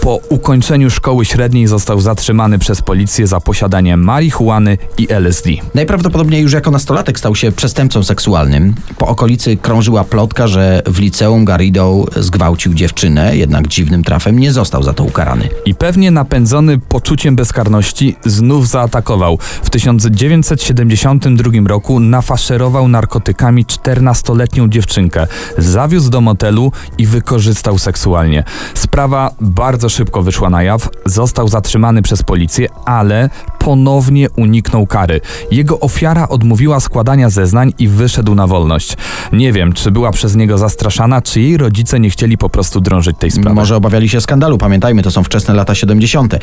Po 0.00 0.20
ukończeniu 0.28 0.90
szkoły 0.90 1.24
średniej 1.24 1.43
został 1.66 2.00
zatrzymany 2.00 2.58
przez 2.58 2.82
policję 2.82 3.26
za 3.26 3.40
posiadanie 3.40 3.96
marihuany 3.96 4.78
i 4.98 5.06
LSD. 5.12 5.50
Najprawdopodobniej 5.74 6.42
już 6.42 6.52
jako 6.52 6.70
nastolatek 6.70 7.18
stał 7.18 7.34
się 7.34 7.52
przestępcą 7.52 8.02
seksualnym. 8.02 8.74
Po 8.98 9.06
okolicy 9.06 9.56
krążyła 9.56 10.04
plotka, 10.04 10.46
że 10.46 10.82
w 10.86 10.98
liceum 10.98 11.44
Garrido 11.44 12.04
zgwałcił 12.16 12.74
dziewczynę, 12.74 13.36
jednak 13.36 13.68
dziwnym 13.68 14.04
trafem 14.04 14.38
nie 14.38 14.52
został 14.52 14.82
za 14.82 14.92
to 14.92 15.04
ukarany. 15.04 15.48
I 15.64 15.74
pewnie 15.74 16.10
napędzony 16.10 16.78
poczuciem 16.78 17.36
bezkarności 17.36 18.16
znów 18.24 18.68
zaatakował. 18.68 19.38
W 19.62 19.70
1972 19.70 21.50
roku 21.66 22.00
nafaszerował 22.00 22.88
narkotykami 22.88 23.64
14-letnią 23.64 24.68
dziewczynkę, 24.68 25.26
zawiózł 25.58 26.10
do 26.10 26.20
motelu 26.20 26.72
i 26.98 27.06
wykorzystał 27.06 27.78
seksualnie. 27.78 28.44
Sprawa 28.74 29.30
bardzo 29.40 29.88
szybko 29.88 30.22
wyszła 30.22 30.50
na 30.50 30.62
jaw, 30.62 30.88
został 31.06 31.33
zatrzymany 31.42 32.02
przez 32.02 32.22
policję, 32.22 32.68
ale 32.84 33.30
ponownie 33.58 34.30
uniknął 34.30 34.86
kary. 34.86 35.20
Jego 35.50 35.80
ofiara 35.80 36.28
odmówiła 36.28 36.80
składania 36.80 37.30
zeznań 37.30 37.72
i 37.78 37.88
wyszedł 37.88 38.34
na 38.34 38.46
wolność. 38.46 38.96
Nie 39.32 39.52
wiem, 39.52 39.72
czy 39.72 39.90
była 39.90 40.10
przez 40.10 40.36
niego 40.36 40.58
zastraszana, 40.58 41.22
czy 41.22 41.40
jej 41.40 41.56
rodzice 41.56 42.00
nie 42.00 42.10
chcieli 42.10 42.38
po 42.38 42.48
prostu 42.48 42.80
drążyć 42.80 43.16
tej 43.18 43.30
sprawy. 43.30 43.54
Może 43.54 43.76
obawiali 43.76 44.08
się 44.08 44.20
skandalu, 44.20 44.58
pamiętajmy, 44.58 45.02
to 45.02 45.10
są 45.10 45.24
wczesne 45.24 45.54
lata 45.54 45.74
70. 45.74 46.34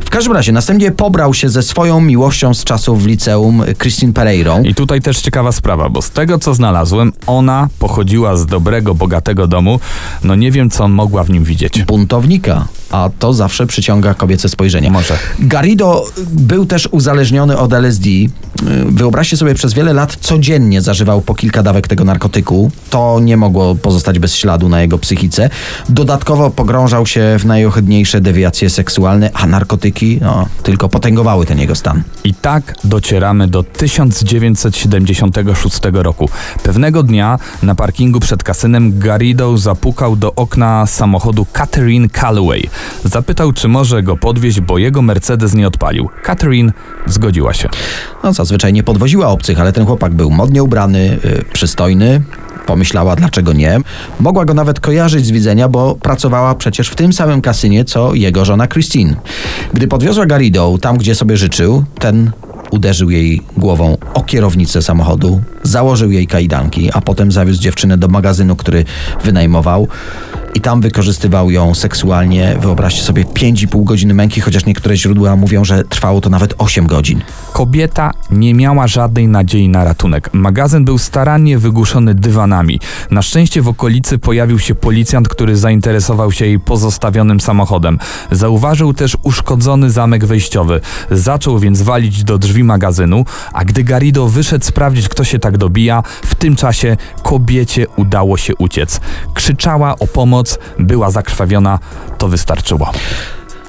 W 0.00 0.10
każdym 0.10 0.32
razie, 0.32 0.52
następnie 0.52 0.90
pobrał 0.90 1.34
się 1.34 1.48
ze 1.48 1.62
swoją 1.62 2.00
miłością 2.00 2.54
z 2.54 2.64
czasów 2.64 3.02
w 3.02 3.06
liceum 3.06 3.62
Christine 3.78 4.12
Pereirą. 4.12 4.62
I 4.62 4.74
tutaj 4.74 5.00
też 5.00 5.20
ciekawa 5.20 5.52
sprawa, 5.52 5.88
bo 5.88 6.02
z 6.02 6.10
tego 6.10 6.38
co 6.38 6.54
znalazłem, 6.54 7.12
ona 7.26 7.68
pochodziła 7.78 8.36
z 8.36 8.46
dobrego, 8.46 8.94
bogatego 8.94 9.46
domu. 9.46 9.80
No 10.24 10.34
nie 10.34 10.50
wiem, 10.50 10.70
co 10.70 10.88
mogła 10.88 11.24
w 11.24 11.30
nim 11.30 11.44
widzieć. 11.44 11.82
buntownika, 11.82 12.66
a 12.92 13.10
to 13.18 13.32
zawsze 13.32 13.66
przyciąga 13.66 14.14
kobiece 14.14 14.48
spojrzenie. 14.48 14.90
Może. 14.90 15.18
Garrido 15.38 16.04
był 16.32 16.66
też 16.66 16.88
uzależniony 16.90 17.58
od 17.58 17.72
LSD. 17.72 18.08
Wyobraźcie 18.86 19.36
sobie, 19.36 19.54
przez 19.54 19.74
wiele 19.74 19.92
lat 19.92 20.16
codziennie 20.16 20.80
zażywał 20.80 21.20
po 21.20 21.34
kilka 21.34 21.62
dawek 21.62 21.88
tego 21.88 22.04
narkotyku. 22.04 22.70
To 22.90 23.20
nie 23.20 23.36
mogło 23.36 23.74
pozostać 23.74 24.18
bez 24.18 24.36
śladu 24.36 24.68
na 24.68 24.80
jego 24.80 24.98
psychice. 24.98 25.50
Dodatkowo 25.88 26.50
pogrążał 26.50 27.06
się 27.06 27.36
w 27.38 27.46
najohydniejsze 27.46 28.20
dewiacje 28.20 28.70
seksualne, 28.70 29.30
a 29.34 29.46
narkotyki 29.46 30.18
no, 30.22 30.46
tylko 30.62 30.88
potęgowały 30.88 31.46
ten 31.46 31.58
jego 31.58 31.74
stan. 31.74 32.02
I 32.24 32.34
tak 32.34 32.74
docieramy 32.84 33.48
do 33.48 33.62
1976 33.62 35.80
roku. 35.92 36.28
Pewnego 36.62 37.02
dnia 37.02 37.38
na 37.62 37.74
parkingu 37.74 38.20
przed 38.20 38.42
kasynem 38.42 38.98
Garrido 38.98 39.58
zapukał 39.58 40.16
do 40.16 40.34
okna 40.34 40.86
samochodu 40.86 41.46
Catherine 41.52 42.08
Calloway. 42.08 42.70
Zapytał, 43.04 43.52
czy 43.52 43.68
może 43.68 44.02
go 44.02 44.16
podwieźć, 44.16 44.60
bo 44.60 44.78
jego 44.78 45.02
Mercedes 45.02 45.54
nie 45.54 45.66
odpalił. 45.66 46.08
Catherine 46.22 46.72
zgodziła 47.06 47.54
się. 47.54 47.68
No, 48.24 48.34
nie 48.72 48.82
podwoziła 48.82 49.28
obcych, 49.28 49.60
ale 49.60 49.72
ten 49.72 49.86
chłopak 49.86 50.14
był 50.14 50.30
modnie 50.30 50.62
ubrany, 50.62 51.18
yy, 51.24 51.44
przystojny. 51.52 52.22
Pomyślała, 52.66 53.16
dlaczego 53.16 53.52
nie. 53.52 53.78
Mogła 54.20 54.44
go 54.44 54.54
nawet 54.54 54.80
kojarzyć 54.80 55.26
z 55.26 55.30
widzenia, 55.30 55.68
bo 55.68 55.94
pracowała 55.94 56.54
przecież 56.54 56.88
w 56.88 56.94
tym 56.94 57.12
samym 57.12 57.40
kasynie, 57.40 57.84
co 57.84 58.14
jego 58.14 58.44
żona 58.44 58.68
Christine. 58.68 59.14
Gdy 59.74 59.88
podwiozła 59.88 60.26
Garrido 60.26 60.78
tam, 60.80 60.98
gdzie 60.98 61.14
sobie 61.14 61.36
życzył, 61.36 61.84
ten 61.98 62.30
uderzył 62.70 63.10
jej 63.10 63.42
głową 63.56 63.96
o 64.14 64.22
kierownicę 64.22 64.82
samochodu, 64.82 65.40
założył 65.62 66.10
jej 66.10 66.26
kajdanki, 66.26 66.90
a 66.92 67.00
potem 67.00 67.32
zawiózł 67.32 67.62
dziewczynę 67.62 67.98
do 67.98 68.08
magazynu, 68.08 68.56
który 68.56 68.84
wynajmował 69.24 69.88
i 70.54 70.60
tam 70.60 70.80
wykorzystywał 70.80 71.50
ją 71.50 71.74
seksualnie. 71.74 72.56
Wyobraźcie 72.60 73.02
sobie 73.02 73.24
5,5 73.24 73.84
godziny 73.84 74.14
męki, 74.14 74.40
chociaż 74.40 74.66
niektóre 74.66 74.96
źródła 74.96 75.36
mówią, 75.36 75.64
że 75.64 75.84
trwało 75.84 76.20
to 76.20 76.30
nawet 76.30 76.54
8 76.58 76.86
godzin. 76.86 77.22
Kobieta 77.52 78.10
nie 78.30 78.54
miała 78.54 78.86
żadnej 78.86 79.28
nadziei 79.28 79.68
na 79.68 79.84
ratunek. 79.84 80.30
Magazyn 80.32 80.84
był 80.84 80.98
starannie 80.98 81.58
wygłuszony 81.58 82.14
dywanami. 82.14 82.80
Na 83.10 83.22
szczęście 83.22 83.62
w 83.62 83.68
okolicy 83.68 84.18
pojawił 84.18 84.58
się 84.58 84.74
policjant, 84.74 85.28
który 85.28 85.56
zainteresował 85.56 86.32
się 86.32 86.46
jej 86.46 86.60
pozostawionym 86.60 87.40
samochodem. 87.40 87.98
Zauważył 88.30 88.94
też 88.94 89.16
uszkodzony 89.22 89.90
zamek 89.90 90.24
wejściowy. 90.24 90.80
Zaczął 91.10 91.58
więc 91.58 91.82
walić 91.82 92.24
do 92.24 92.38
drzwi 92.38 92.64
magazynu, 92.64 93.24
a 93.52 93.64
gdy 93.64 93.84
Garrido 93.84 94.28
wyszedł 94.28 94.64
sprawdzić, 94.64 95.08
kto 95.08 95.24
się 95.24 95.38
tak 95.38 95.58
dobija, 95.58 96.02
w 96.22 96.34
tym 96.34 96.56
czasie 96.56 96.96
kobiecie 97.22 97.86
udało 97.96 98.36
się 98.36 98.56
uciec. 98.56 99.00
Krzyczała 99.34 99.98
o 99.98 100.06
pomoc, 100.06 100.41
była 100.78 101.10
zakrwawiona, 101.10 101.78
to 102.18 102.28
wystarczyło. 102.28 102.90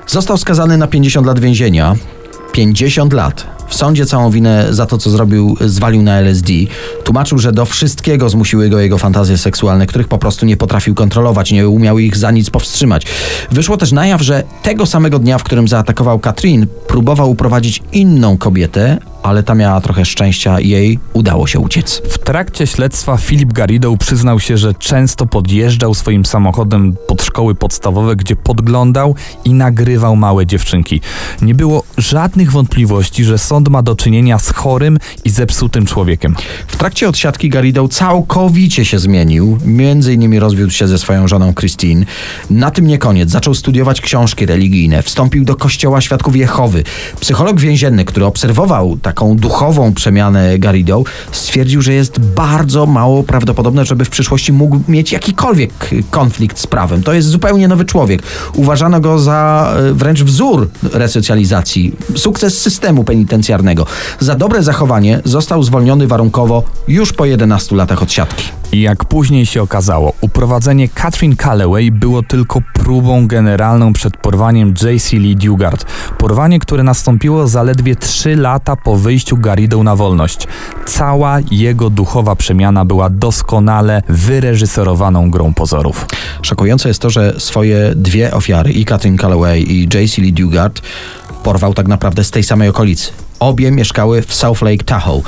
Został 0.07 0.37
skazany 0.37 0.77
na 0.77 0.87
50 0.87 1.27
lat 1.27 1.39
więzienia. 1.39 1.95
50 2.51 3.13
lat. 3.13 3.62
W 3.67 3.75
sądzie 3.75 4.05
całą 4.05 4.31
winę 4.31 4.67
za 4.69 4.85
to, 4.85 4.97
co 4.97 5.09
zrobił, 5.09 5.57
zwalił 5.61 6.01
na 6.01 6.17
LSD. 6.19 6.53
Tłumaczył, 7.03 7.39
że 7.39 7.51
do 7.51 7.65
wszystkiego 7.65 8.29
zmusiły 8.29 8.69
go 8.69 8.79
jego 8.79 8.97
fantazje 8.97 9.37
seksualne, 9.37 9.87
których 9.87 10.07
po 10.07 10.17
prostu 10.17 10.45
nie 10.45 10.57
potrafił 10.57 10.95
kontrolować, 10.95 11.51
nie 11.51 11.69
umiał 11.69 11.99
ich 11.99 12.17
za 12.17 12.31
nic 12.31 12.49
powstrzymać. 12.49 13.05
Wyszło 13.51 13.77
też 13.77 13.91
na 13.91 14.07
jaw, 14.07 14.21
że 14.21 14.43
tego 14.63 14.85
samego 14.85 15.19
dnia, 15.19 15.37
w 15.37 15.43
którym 15.43 15.67
zaatakował 15.67 16.19
Katrin, 16.19 16.67
próbował 16.87 17.31
uprowadzić 17.31 17.83
inną 17.91 18.37
kobietę, 18.37 18.97
ale 19.23 19.43
ta 19.43 19.55
miała 19.55 19.81
trochę 19.81 20.05
szczęścia 20.05 20.59
i 20.59 20.69
jej 20.69 20.99
udało 21.13 21.47
się 21.47 21.59
uciec. 21.59 22.01
W 22.09 22.17
trakcie 22.17 22.67
śledztwa 22.67 23.17
Filip 23.17 23.53
Garrido 23.53 23.97
przyznał 23.97 24.39
się, 24.39 24.57
że 24.57 24.73
często 24.73 25.25
podjeżdżał 25.25 25.93
swoim 25.93 26.25
samochodem 26.25 26.95
pod 27.07 27.23
szkoły 27.23 27.55
podstawowe, 27.55 28.15
gdzie 28.15 28.35
podglądał 28.35 29.15
i 29.45 29.53
nagrywał 29.53 30.15
małe 30.15 30.45
dziewczynki. 30.45 31.01
Nie 31.41 31.55
było 31.55 31.83
żadnych 31.97 32.51
wątpliwości, 32.51 33.23
że 33.23 33.37
sąd 33.53 33.69
ma 33.69 33.81
do 33.81 33.95
czynienia 33.95 34.39
z 34.39 34.53
chorym 34.53 34.97
i 35.25 35.29
zepsutym 35.29 35.85
człowiekiem. 35.85 36.35
W 36.67 36.77
trakcie 36.77 37.09
odsiadki 37.09 37.49
Garrido 37.49 37.87
całkowicie 37.87 38.85
się 38.85 38.99
zmienił. 38.99 39.57
Między 39.65 40.13
innymi 40.13 40.39
rozwiódł 40.39 40.71
się 40.71 40.87
ze 40.87 40.97
swoją 40.97 41.27
żoną 41.27 41.53
Christine. 41.53 42.05
Na 42.49 42.71
tym 42.71 42.87
nie 42.87 42.97
koniec. 42.97 43.29
Zaczął 43.29 43.53
studiować 43.53 44.01
książki 44.01 44.45
religijne. 44.45 45.03
Wstąpił 45.03 45.45
do 45.45 45.55
Kościoła 45.55 46.01
Świadków 46.01 46.35
Jehowy. 46.35 46.83
Psycholog 47.19 47.59
więzienny, 47.59 48.05
który 48.05 48.25
obserwował 48.25 48.97
taką 48.97 49.37
duchową 49.37 49.93
przemianę 49.93 50.59
Garrido, 50.59 51.03
stwierdził, 51.31 51.81
że 51.81 51.93
jest 51.93 52.19
bardzo 52.19 52.85
mało 52.85 53.23
prawdopodobne, 53.23 53.85
żeby 53.85 54.05
w 54.05 54.09
przyszłości 54.09 54.53
mógł 54.53 54.79
mieć 54.87 55.11
jakikolwiek 55.11 55.89
konflikt 56.09 56.59
z 56.59 56.67
prawem. 56.67 57.03
To 57.03 57.13
jest 57.13 57.27
zupełnie 57.27 57.67
nowy 57.67 57.85
człowiek. 57.85 58.23
Uważano 58.55 58.99
go 58.99 59.19
za 59.19 59.73
e, 59.77 59.93
wręcz 59.93 60.23
wzór 60.23 60.69
resocjalizacji. 60.93 61.95
Sukces 62.15 62.61
systemu 62.61 63.03
penitencjarnego. 63.43 63.85
Za 64.19 64.35
dobre 64.35 64.63
zachowanie 64.63 65.19
został 65.25 65.63
zwolniony 65.63 66.07
warunkowo 66.07 66.63
już 66.87 67.13
po 67.13 67.25
11 67.25 67.75
latach 67.75 68.03
odsiadki. 68.03 68.45
Jak 68.73 69.05
później 69.05 69.45
się 69.45 69.61
okazało, 69.61 70.13
uprowadzenie 70.21 70.89
Catherine 70.89 71.35
Calloway 71.35 71.91
było 71.91 72.23
tylko 72.23 72.61
próbą 72.73 73.27
generalną 73.27 73.93
przed 73.93 74.17
porwaniem 74.17 74.73
J.C. 74.83 75.17
Lee 75.17 75.35
Dugard. 75.35 75.85
Porwanie, 76.17 76.59
które 76.59 76.83
nastąpiło 76.83 77.47
zaledwie 77.47 77.95
3 77.95 78.35
lata 78.35 78.75
po 78.75 78.95
wyjściu 78.95 79.37
Garrido 79.37 79.83
na 79.83 79.95
wolność. 79.95 80.47
Cała 80.85 81.37
jego 81.51 81.89
duchowa 81.89 82.35
przemiana 82.35 82.85
była 82.85 83.09
doskonale 83.09 84.01
wyreżyserowaną 84.09 85.31
grą 85.31 85.53
pozorów. 85.53 86.05
Szokujące 86.41 86.87
jest 86.87 87.01
to, 87.01 87.09
że 87.09 87.33
swoje 87.37 87.93
dwie 87.95 88.33
ofiary, 88.33 88.71
i 88.71 88.85
Catherine 88.85 89.17
Calloway 89.17 89.71
i 89.71 89.81
J.C. 89.93 90.21
Lee 90.21 90.33
Dugard, 90.33 90.81
porwał 91.43 91.73
tak 91.73 91.87
naprawdę 91.87 92.23
z 92.23 92.31
tej 92.31 92.43
samej 92.43 92.69
okolicy. 92.69 93.22
Obie 93.43 93.71
mieszkały 93.71 94.21
w 94.21 94.33
South 94.33 94.61
Lake 94.61 94.83
Tahoe. 94.83 95.21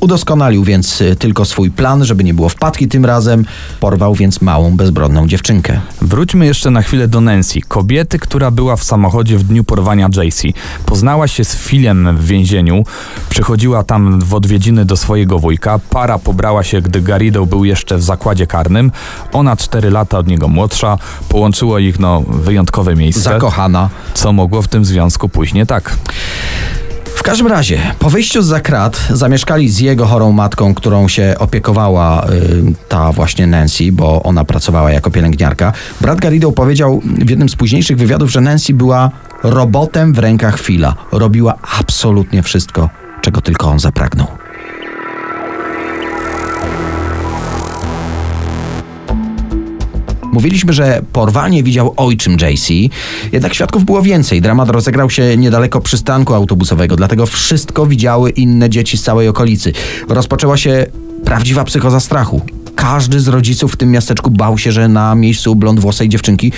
Udoskonalił 0.00 0.64
więc 0.64 1.00
y, 1.00 1.16
tylko 1.16 1.44
swój 1.44 1.70
plan, 1.70 2.04
żeby 2.04 2.24
nie 2.24 2.34
było 2.34 2.48
wpadki 2.48 2.88
tym 2.88 3.04
razem. 3.04 3.44
Porwał 3.80 4.14
więc 4.14 4.40
małą, 4.40 4.76
bezbronną 4.76 5.28
dziewczynkę. 5.28 5.80
Wróćmy 6.00 6.46
jeszcze 6.46 6.70
na 6.70 6.82
chwilę 6.82 7.08
do 7.08 7.20
Nancy, 7.20 7.60
kobiety, 7.68 8.18
która 8.18 8.50
była 8.50 8.76
w 8.76 8.84
samochodzie 8.84 9.38
w 9.38 9.42
dniu 9.42 9.64
porwania 9.64 10.08
JC. 10.16 10.42
Poznała 10.86 11.28
się 11.28 11.44
z 11.44 11.56
Philem 11.56 12.16
w 12.16 12.26
więzieniu, 12.26 12.84
przychodziła 13.28 13.84
tam 13.84 14.20
w 14.20 14.34
odwiedziny 14.34 14.84
do 14.84 14.96
swojego 14.96 15.38
wujka, 15.38 15.78
para 15.90 16.18
pobrała 16.18 16.62
się, 16.62 16.80
gdy 16.80 17.00
Garrido 17.00 17.46
był 17.46 17.64
jeszcze 17.64 17.96
w 17.96 18.02
zakładzie 18.02 18.46
karnym, 18.46 18.92
ona 19.32 19.56
4 19.56 19.90
lata 19.90 20.18
od 20.18 20.26
niego 20.26 20.48
młodsza, 20.48 20.98
połączyło 21.28 21.78
ich 21.78 21.98
no 21.98 22.22
wyjątkowe 22.28 22.96
miejsce, 22.96 23.22
Zakochana. 23.22 23.88
co 24.14 24.32
mogło 24.32 24.62
w 24.62 24.68
tym 24.68 24.84
związku 24.84 25.28
pójść 25.28 25.54
nie 25.54 25.66
tak. 25.66 25.96
W 27.22 27.24
każdym 27.24 27.46
razie, 27.46 27.80
po 27.98 28.10
wyjściu 28.10 28.42
z 28.42 28.62
krat 28.62 29.00
zamieszkali 29.10 29.68
z 29.68 29.78
jego 29.80 30.06
chorą 30.06 30.32
matką, 30.32 30.74
którą 30.74 31.08
się 31.08 31.34
opiekowała 31.38 32.26
y, 32.26 32.28
ta 32.88 33.12
właśnie 33.12 33.46
Nancy, 33.46 33.92
bo 33.92 34.22
ona 34.22 34.44
pracowała 34.44 34.92
jako 34.92 35.10
pielęgniarka. 35.10 35.72
Brat 36.00 36.20
Garrido 36.20 36.52
powiedział 36.52 37.00
w 37.04 37.30
jednym 37.30 37.48
z 37.48 37.56
późniejszych 37.56 37.96
wywiadów, 37.96 38.30
że 38.30 38.40
Nancy 38.40 38.74
była 38.74 39.10
robotem 39.42 40.12
w 40.12 40.18
rękach 40.18 40.60
Phila. 40.60 40.94
Robiła 41.12 41.54
absolutnie 41.78 42.42
wszystko, 42.42 42.88
czego 43.20 43.40
tylko 43.40 43.68
on 43.70 43.78
zapragnął. 43.78 44.41
Mówiliśmy, 50.32 50.72
że 50.72 51.02
porwanie 51.12 51.62
widział 51.62 51.94
ojczym 51.96 52.32
JC, 52.32 52.68
jednak 53.32 53.54
świadków 53.54 53.84
było 53.84 54.02
więcej. 54.02 54.40
Dramat 54.40 54.70
rozegrał 54.70 55.10
się 55.10 55.36
niedaleko 55.36 55.80
przystanku 55.80 56.34
autobusowego, 56.34 56.96
dlatego 56.96 57.26
wszystko 57.26 57.86
widziały 57.86 58.30
inne 58.30 58.70
dzieci 58.70 58.98
z 58.98 59.02
całej 59.02 59.28
okolicy. 59.28 59.72
Rozpoczęła 60.08 60.56
się 60.56 60.86
prawdziwa 61.24 61.64
psychoza 61.64 62.00
strachu. 62.00 62.40
Każdy 62.74 63.20
z 63.20 63.28
rodziców 63.28 63.72
w 63.72 63.76
tym 63.76 63.90
miasteczku 63.90 64.30
bał 64.30 64.58
się, 64.58 64.72
że 64.72 64.88
na 64.88 65.14
miejscu 65.14 65.54
blondwłosej 65.54 66.08
dziewczynki 66.08 66.52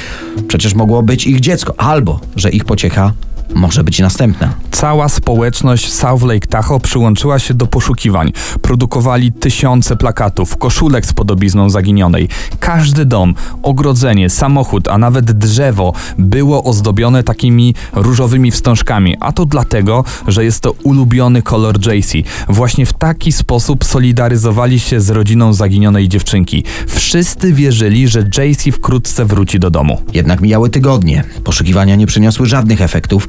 przecież 0.48 0.74
mogło 0.74 1.02
być 1.02 1.26
ich 1.26 1.40
dziecko, 1.40 1.74
albo 1.80 2.20
że 2.36 2.50
ich 2.50 2.64
pociecha 2.64 3.12
może 3.54 3.84
być 3.84 3.98
następna. 3.98 4.54
Cała 4.70 5.08
społeczność 5.08 5.92
South 5.92 6.22
Lake 6.22 6.46
Tahoe 6.46 6.80
przyłączyła 6.80 7.38
się 7.38 7.54
do 7.54 7.66
poszukiwań. 7.66 8.32
Produkowali 8.62 9.32
tysiące 9.32 9.96
plakatów, 9.96 10.56
koszulek 10.56 11.06
z 11.06 11.12
podobizną 11.12 11.70
zaginionej. 11.70 12.28
Każdy 12.60 13.04
dom, 13.04 13.34
ogrodzenie, 13.62 14.30
samochód, 14.30 14.88
a 14.88 14.98
nawet 14.98 15.32
drzewo 15.32 15.92
było 16.18 16.64
ozdobione 16.64 17.22
takimi 17.22 17.74
różowymi 17.92 18.50
wstążkami. 18.50 19.16
A 19.20 19.32
to 19.32 19.46
dlatego, 19.46 20.04
że 20.28 20.44
jest 20.44 20.60
to 20.60 20.72
ulubiony 20.82 21.42
kolor 21.42 21.76
JC. 21.86 22.12
Właśnie 22.48 22.86
w 22.86 22.92
taki 22.92 23.32
sposób 23.32 23.84
solidaryzowali 23.84 24.80
się 24.80 25.00
z 25.00 25.10
rodziną 25.10 25.52
zaginionej 25.52 26.08
dziewczynki. 26.08 26.64
Wszyscy 26.86 27.52
wierzyli, 27.52 28.08
że 28.08 28.20
JC 28.20 28.64
wkrótce 28.72 29.24
wróci 29.24 29.58
do 29.58 29.70
domu. 29.70 30.00
Jednak 30.12 30.40
mijały 30.40 30.70
tygodnie. 30.70 31.24
Poszukiwania 31.44 31.96
nie 31.96 32.06
przyniosły 32.06 32.46
żadnych 32.46 32.80
efektów. 32.80 33.28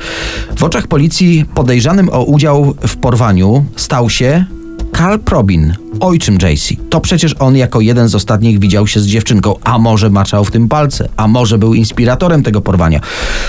W 0.58 0.64
oczach 0.64 0.88
policji 0.88 1.46
podejrzanym 1.56 2.10
o 2.10 2.24
udział 2.24 2.76
w 2.88 2.98
porwaniu 2.98 3.66
stał 3.76 4.10
się 4.10 4.46
Carl 4.98 5.20
Probin, 5.20 5.76
ojczym 6.00 6.36
JC. 6.36 6.76
To 6.90 7.02
przecież 7.02 7.36
on 7.40 7.56
jako 7.56 7.82
jeden 7.82 8.08
z 8.08 8.16
ostatnich 8.16 8.60
widział 8.60 8.88
się 8.88 9.00
z 9.00 9.08
dziewczynką, 9.08 9.56
a 9.64 9.80
może 9.80 10.10
maczał 10.10 10.46
w 10.46 10.52
tym 10.52 10.68
palce, 10.68 11.10
a 11.18 11.28
może 11.28 11.58
był 11.58 11.74
inspiratorem 11.74 12.44
tego 12.44 12.62
porwania. 12.62 13.00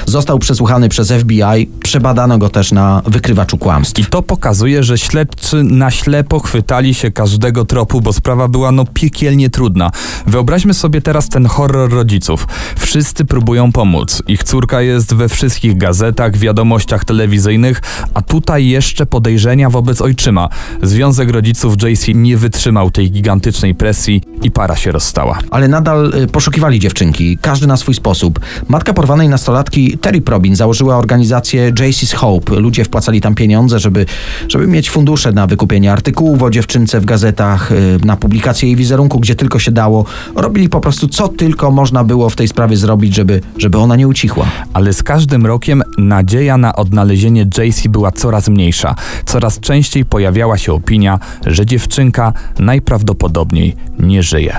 Został 0.06 0.38
przesłuchany 0.38 0.88
przez 0.88 1.12
FBI, 1.12 1.68
przebadano 1.82 2.38
go 2.38 2.48
też 2.48 2.72
na 2.72 3.02
wykrywaczu 3.06 3.58
kłamstw. 3.58 3.98
I 3.98 4.04
to 4.04 4.22
pokazuje, 4.22 4.84
że 4.84 4.98
śledczy 4.98 5.62
na 5.62 5.90
ślepo 5.90 6.40
chwytali 6.40 6.94
się 6.94 7.10
każdego 7.10 7.64
tropu, 7.64 8.00
bo 8.00 8.12
sprawa 8.12 8.48
była 8.48 8.72
no 8.72 8.84
piekielnie 8.94 9.50
trudna. 9.50 9.90
Wyobraźmy 10.26 10.74
sobie 10.74 11.02
teraz 11.02 11.28
ten 11.28 11.46
horror 11.46 11.90
rodziców. 11.90 12.46
Wszyscy 12.78 13.24
próbują 13.24 13.72
pomóc. 13.72 14.22
Ich 14.28 14.44
córka 14.44 14.80
jest 14.80 15.14
we 15.14 15.28
wszystkich 15.28 15.76
gazetach, 15.76 16.36
wiadomościach 16.36 17.04
telewizyjnych, 17.04 17.82
a 18.14 18.22
tutaj 18.22 18.66
jeszcze 18.66 19.06
podejrzenia 19.06 19.70
wobec 19.70 20.00
ojczyma. 20.02 20.48
Związek 20.82 21.30
rodziców 21.30 21.74
JC 21.82 22.08
nie 22.14 22.35
wytrzymał 22.36 22.90
tej 22.90 23.10
gigantycznej 23.10 23.74
presji 23.74 24.22
i 24.42 24.50
para 24.50 24.76
się 24.76 24.92
rozstała. 24.92 25.38
ale 25.50 25.68
nadal 25.68 26.12
y, 26.22 26.26
poszukiwali 26.26 26.78
dziewczynki, 26.78 27.38
każdy 27.40 27.66
na 27.66 27.76
swój 27.76 27.94
sposób. 27.94 28.40
Matka 28.68 28.92
porwanej 28.92 29.28
nastolatki 29.28 29.98
Terry 29.98 30.20
Probin 30.20 30.56
założyła 30.56 30.96
organizację 30.96 31.72
JC's 31.72 32.14
Hope. 32.14 32.60
Ludzie 32.60 32.84
wpłacali 32.84 33.20
tam 33.20 33.34
pieniądze, 33.34 33.78
żeby, 33.78 34.06
żeby 34.48 34.66
mieć 34.66 34.90
fundusze 34.90 35.32
na 35.32 35.46
wykupienie 35.46 35.92
artykułów 35.92 36.42
o 36.42 36.50
dziewczynce 36.50 37.00
w 37.00 37.04
gazetach, 37.04 37.72
y, 37.72 37.98
na 38.04 38.16
publikację 38.16 38.68
jej 38.68 38.76
wizerunku, 38.76 39.20
gdzie 39.20 39.34
tylko 39.34 39.58
się 39.58 39.72
dało. 39.72 40.04
Robili 40.34 40.68
po 40.68 40.80
prostu 40.80 41.08
co 41.08 41.28
tylko 41.28 41.70
można 41.70 42.04
było 42.04 42.30
w 42.30 42.36
tej 42.36 42.48
sprawie 42.48 42.76
zrobić, 42.76 43.14
żeby, 43.14 43.40
żeby 43.58 43.78
ona 43.78 43.96
nie 43.96 44.08
ucichła. 44.08 44.46
Ale 44.72 44.92
z 44.92 45.02
każdym 45.02 45.46
rokiem 45.46 45.82
nadzieja 45.98 46.56
na 46.56 46.76
odnalezienie 46.76 47.46
JC 47.58 47.88
była 47.88 48.12
coraz 48.12 48.48
mniejsza. 48.48 48.94
Coraz 49.26 49.60
częściej 49.60 50.04
pojawiała 50.04 50.58
się 50.58 50.72
opinia, 50.72 51.18
że 51.46 51.66
dziewczynka 51.66 52.25
najprawdopodobniej 52.58 53.76
nie 53.98 54.22
żyje. 54.22 54.56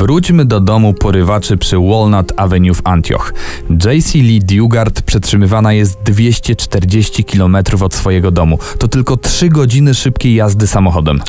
Wróćmy 0.00 0.44
do 0.44 0.60
domu 0.60 0.94
porywaczy 0.94 1.56
przy 1.56 1.76
Walnut 1.76 2.32
Avenue 2.36 2.74
w 2.74 2.80
Antioch. 2.84 3.34
JC 3.70 4.14
Lee 4.14 4.40
Dugard 4.40 5.02
przetrzymywana 5.02 5.72
jest 5.72 5.98
240 6.04 7.24
km 7.24 7.56
od 7.80 7.94
swojego 7.94 8.30
domu. 8.30 8.58
To 8.78 8.88
tylko 8.88 9.16
3 9.16 9.48
godziny 9.48 9.94
szybkiej 9.94 10.34
jazdy 10.34 10.66
samochodem. 10.66 11.20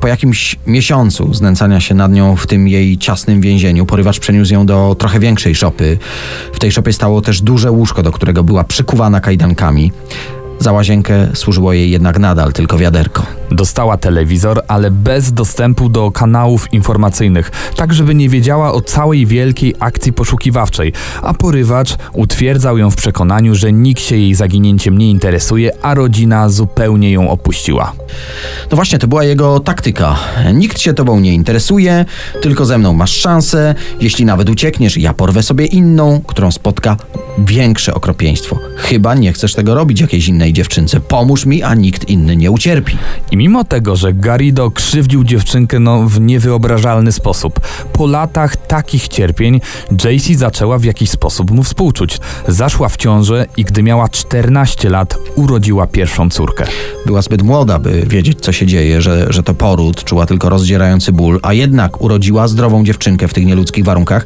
Po 0.00 0.08
jakimś 0.08 0.56
miesiącu 0.66 1.34
znęcania 1.34 1.80
się 1.80 1.94
nad 1.94 2.12
nią 2.12 2.36
w 2.36 2.46
tym 2.46 2.68
jej 2.68 2.98
ciasnym 2.98 3.40
więzieniu, 3.40 3.86
porywacz 3.86 4.18
przeniósł 4.18 4.52
ją 4.52 4.66
do 4.66 4.96
trochę 4.98 5.20
większej 5.20 5.54
szopy. 5.54 5.98
W 6.52 6.58
tej 6.58 6.72
szopie 6.72 6.92
stało 6.92 7.20
też 7.20 7.42
duże 7.42 7.70
łóżko, 7.70 8.02
do 8.02 8.12
którego 8.12 8.44
była 8.44 8.64
przykuwana 8.64 9.20
kajdankami. 9.20 9.92
Za 10.58 10.72
łazienkę 10.72 11.28
służyło 11.34 11.72
jej 11.72 11.90
jednak 11.90 12.18
nadal 12.18 12.52
tylko 12.52 12.78
wiaderko. 12.78 13.26
Dostała 13.50 13.96
telewizor, 13.96 14.62
ale 14.68 14.90
bez 14.90 15.32
dostępu 15.32 15.88
do 15.88 16.10
kanałów 16.10 16.72
informacyjnych, 16.72 17.50
tak 17.76 17.94
żeby 17.94 18.14
nie 18.14 18.28
wiedziała 18.28 18.72
o 18.72 18.80
całej 18.80 19.26
wielkiej 19.26 19.74
akcji 19.78 20.12
poszukiwawczej, 20.12 20.92
a 21.22 21.34
porywacz 21.34 21.96
utwierdzał 22.12 22.78
ją 22.78 22.90
w 22.90 22.96
przekonaniu, 22.96 23.54
że 23.54 23.72
nikt 23.72 24.02
się 24.02 24.16
jej 24.16 24.34
zaginięciem 24.34 24.98
nie 24.98 25.10
interesuje, 25.10 25.70
a 25.82 25.94
rodzina 25.94 26.48
zupełnie 26.48 27.12
ją 27.12 27.30
opuściła. 27.30 27.92
No 28.70 28.76
właśnie, 28.76 28.98
to 28.98 29.08
była 29.08 29.24
jego 29.24 29.60
taktyka. 29.60 30.16
Nikt 30.54 30.80
się 30.80 30.94
tobą 30.94 31.20
nie 31.20 31.34
interesuje, 31.34 32.04
tylko 32.42 32.64
ze 32.64 32.78
mną 32.78 32.92
masz 32.92 33.12
szansę. 33.12 33.74
Jeśli 34.00 34.24
nawet 34.24 34.50
uciekniesz, 34.50 34.96
ja 34.96 35.14
porwę 35.14 35.42
sobie 35.42 35.66
inną, 35.66 36.20
którą 36.26 36.52
spotka 36.52 36.96
większe 37.38 37.94
okropieństwo. 37.94 38.58
Chyba 38.76 39.14
nie 39.14 39.32
chcesz 39.32 39.54
tego 39.54 39.74
robić 39.74 40.00
jakiejś 40.00 40.28
innej 40.28 40.52
dziewczynce. 40.52 41.00
Pomóż 41.00 41.46
mi, 41.46 41.62
a 41.62 41.74
nikt 41.74 42.08
inny 42.08 42.36
nie 42.36 42.50
ucierpi. 42.50 42.96
I 43.34 43.36
mimo 43.36 43.64
tego, 43.64 43.96
że 43.96 44.12
Garrido 44.12 44.70
krzywdził 44.70 45.24
dziewczynkę 45.24 45.80
no, 45.80 46.02
w 46.02 46.20
niewyobrażalny 46.20 47.12
sposób, 47.12 47.60
po 47.92 48.06
latach 48.06 48.56
takich 48.56 49.08
cierpień 49.08 49.60
JC 49.90 50.38
zaczęła 50.38 50.78
w 50.78 50.84
jakiś 50.84 51.10
sposób 51.10 51.50
mu 51.50 51.62
współczuć. 51.62 52.18
Zaszła 52.48 52.88
w 52.88 52.96
ciążę 52.96 53.46
i 53.56 53.64
gdy 53.64 53.82
miała 53.82 54.08
14 54.08 54.90
lat, 54.90 55.18
urodziła 55.34 55.86
pierwszą 55.86 56.30
córkę. 56.30 56.64
Była 57.06 57.22
zbyt 57.22 57.42
młoda, 57.42 57.78
by 57.78 58.02
wiedzieć, 58.06 58.40
co 58.40 58.52
się 58.52 58.66
dzieje, 58.66 59.02
że, 59.02 59.26
że 59.30 59.42
to 59.42 59.54
poród, 59.54 60.04
czuła 60.04 60.26
tylko 60.26 60.48
rozdzierający 60.48 61.12
ból, 61.12 61.40
a 61.42 61.52
jednak 61.52 62.00
urodziła 62.00 62.48
zdrową 62.48 62.84
dziewczynkę 62.84 63.28
w 63.28 63.34
tych 63.34 63.46
nieludzkich 63.46 63.84
warunkach. 63.84 64.24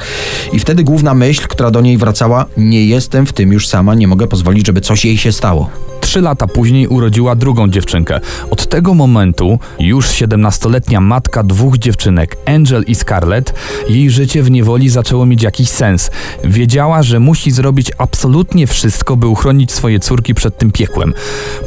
I 0.53 0.59
wtedy 0.59 0.85
główna 0.85 1.14
myśl, 1.14 1.49
która 1.49 1.71
do 1.71 1.81
niej 1.81 1.99
wracała, 1.99 2.47
nie 2.57 2.87
jestem 2.87 3.27
w 3.27 3.33
tym 3.33 3.53
już 3.53 3.68
sama, 3.68 3.94
nie 3.94 4.09
mogę 4.09 4.27
pozwolić, 4.27 4.66
żeby 4.66 4.81
coś 4.81 5.05
jej 5.05 5.18
się 5.18 5.33
stało. 5.33 5.71
Trzy 6.09 6.21
lata 6.21 6.47
później 6.47 6.87
urodziła 6.87 7.35
drugą 7.35 7.71
dziewczynkę. 7.71 8.21
Od 8.51 8.68
tego 8.68 8.94
momentu 8.94 9.59
już 9.79 10.07
17-letnia 10.07 11.01
matka 11.01 11.42
dwóch 11.42 11.79
dziewczynek, 11.79 12.37
Angel 12.47 12.85
i 12.87 12.94
Scarlett, 12.94 13.55
jej 13.88 14.11
życie 14.11 14.42
w 14.42 14.51
niewoli 14.51 14.88
zaczęło 14.88 15.27
mieć 15.27 15.42
jakiś 15.42 15.68
sens. 15.68 16.11
Wiedziała, 16.44 17.03
że 17.03 17.21
musi 17.21 17.51
zrobić 17.51 17.92
absolutnie 17.99 18.66
wszystko, 18.66 19.16
by 19.16 19.27
uchronić 19.27 19.73
swoje 19.73 20.01
córki 20.01 20.35
przed 20.35 20.59
tym 20.59 20.73
piekłem. 20.73 21.14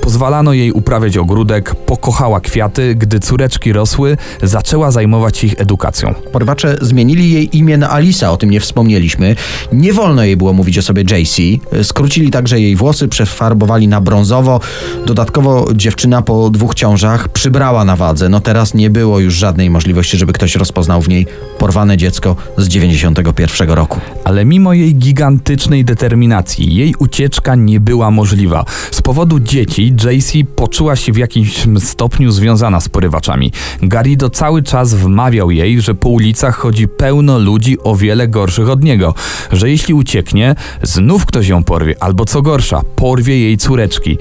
Pozwalano 0.02 0.54
jej 0.54 0.72
uprawiać 0.72 1.18
ogródek, 1.18 1.76
pokochała 1.76 2.40
kwiaty, 2.40 2.96
gdy 2.96 3.20
córeczki 3.20 3.74
rosły, 3.74 4.18
zaczęła 4.44 4.92
zajmować 4.92 5.38
się 5.38 5.48
ich 5.48 5.56
edukacją. 5.58 6.14
Porywacze 6.32 6.78
zmienili 6.82 7.32
jej 7.32 7.58
imię 7.58 7.78
na 7.78 7.90
Alisa, 7.90 8.32
o 8.32 8.38
tym 8.38 8.50
nie 8.50 8.60
wspomnieliśmy. 8.60 9.36
Nie 9.74 9.94
wolno 9.94 10.24
jej 10.24 10.38
było 10.38 10.54
mówić 10.54 10.78
o 10.78 10.82
sobie 10.82 11.02
JC. 11.02 11.42
Skrócili 11.84 12.32
także 12.32 12.60
jej 12.60 12.76
włosy, 12.76 13.08
przefarbowali 13.08 13.88
na 13.88 14.02
brązowe 14.02 14.31
Dodatkowo 15.06 15.68
dziewczyna 15.76 16.22
po 16.22 16.50
dwóch 16.50 16.76
ciążach 16.76 17.30
przybrała 17.30 17.86
na 17.86 17.96
wadze. 17.96 18.30
No 18.30 18.40
teraz 18.40 18.74
nie 18.74 18.90
było 18.90 19.20
już 19.20 19.34
żadnej 19.34 19.70
możliwości, 19.70 20.18
żeby 20.18 20.34
ktoś 20.34 20.56
rozpoznał 20.56 21.02
w 21.02 21.10
niej 21.10 21.28
porwane 21.58 21.98
dziecko 21.98 22.36
z 22.58 22.68
91 22.68 23.70
roku. 23.70 24.00
Ale 24.24 24.46
mimo 24.46 24.74
jej 24.74 24.96
gigantycznej 24.96 25.86
determinacji, 25.86 26.76
jej 26.76 26.96
ucieczka 27.00 27.56
nie 27.56 27.80
była 27.80 28.12
możliwa. 28.12 28.66
Z 28.92 29.02
powodu 29.02 29.40
dzieci, 29.40 29.94
JC 30.04 30.34
poczuła 30.56 30.96
się 30.96 31.12
w 31.12 31.18
jakimś 31.18 31.68
stopniu 31.80 32.32
związana 32.32 32.80
z 32.80 32.90
porywaczami. 32.90 33.52
Garrido 33.82 34.30
cały 34.30 34.64
czas 34.64 34.94
wmawiał 34.94 35.52
jej, 35.52 35.82
że 35.82 35.96
po 35.96 36.10
ulicach 36.10 36.56
chodzi 36.56 36.88
pełno 36.88 37.40
ludzi 37.40 37.78
o 37.84 37.96
wiele 37.96 38.28
gorszych 38.28 38.70
od 38.70 38.84
niego, 38.84 39.14
że 39.52 39.70
jeśli 39.70 39.94
ucieknie, 39.94 40.56
znów 40.84 41.26
ktoś 41.26 41.48
ją 41.48 41.64
porwie, 41.64 41.96
albo 42.00 42.26
co 42.26 42.42
gorsza, 42.42 42.82
porwie 42.96 43.40
jej 43.40 43.58
córeczki, 43.58 44.18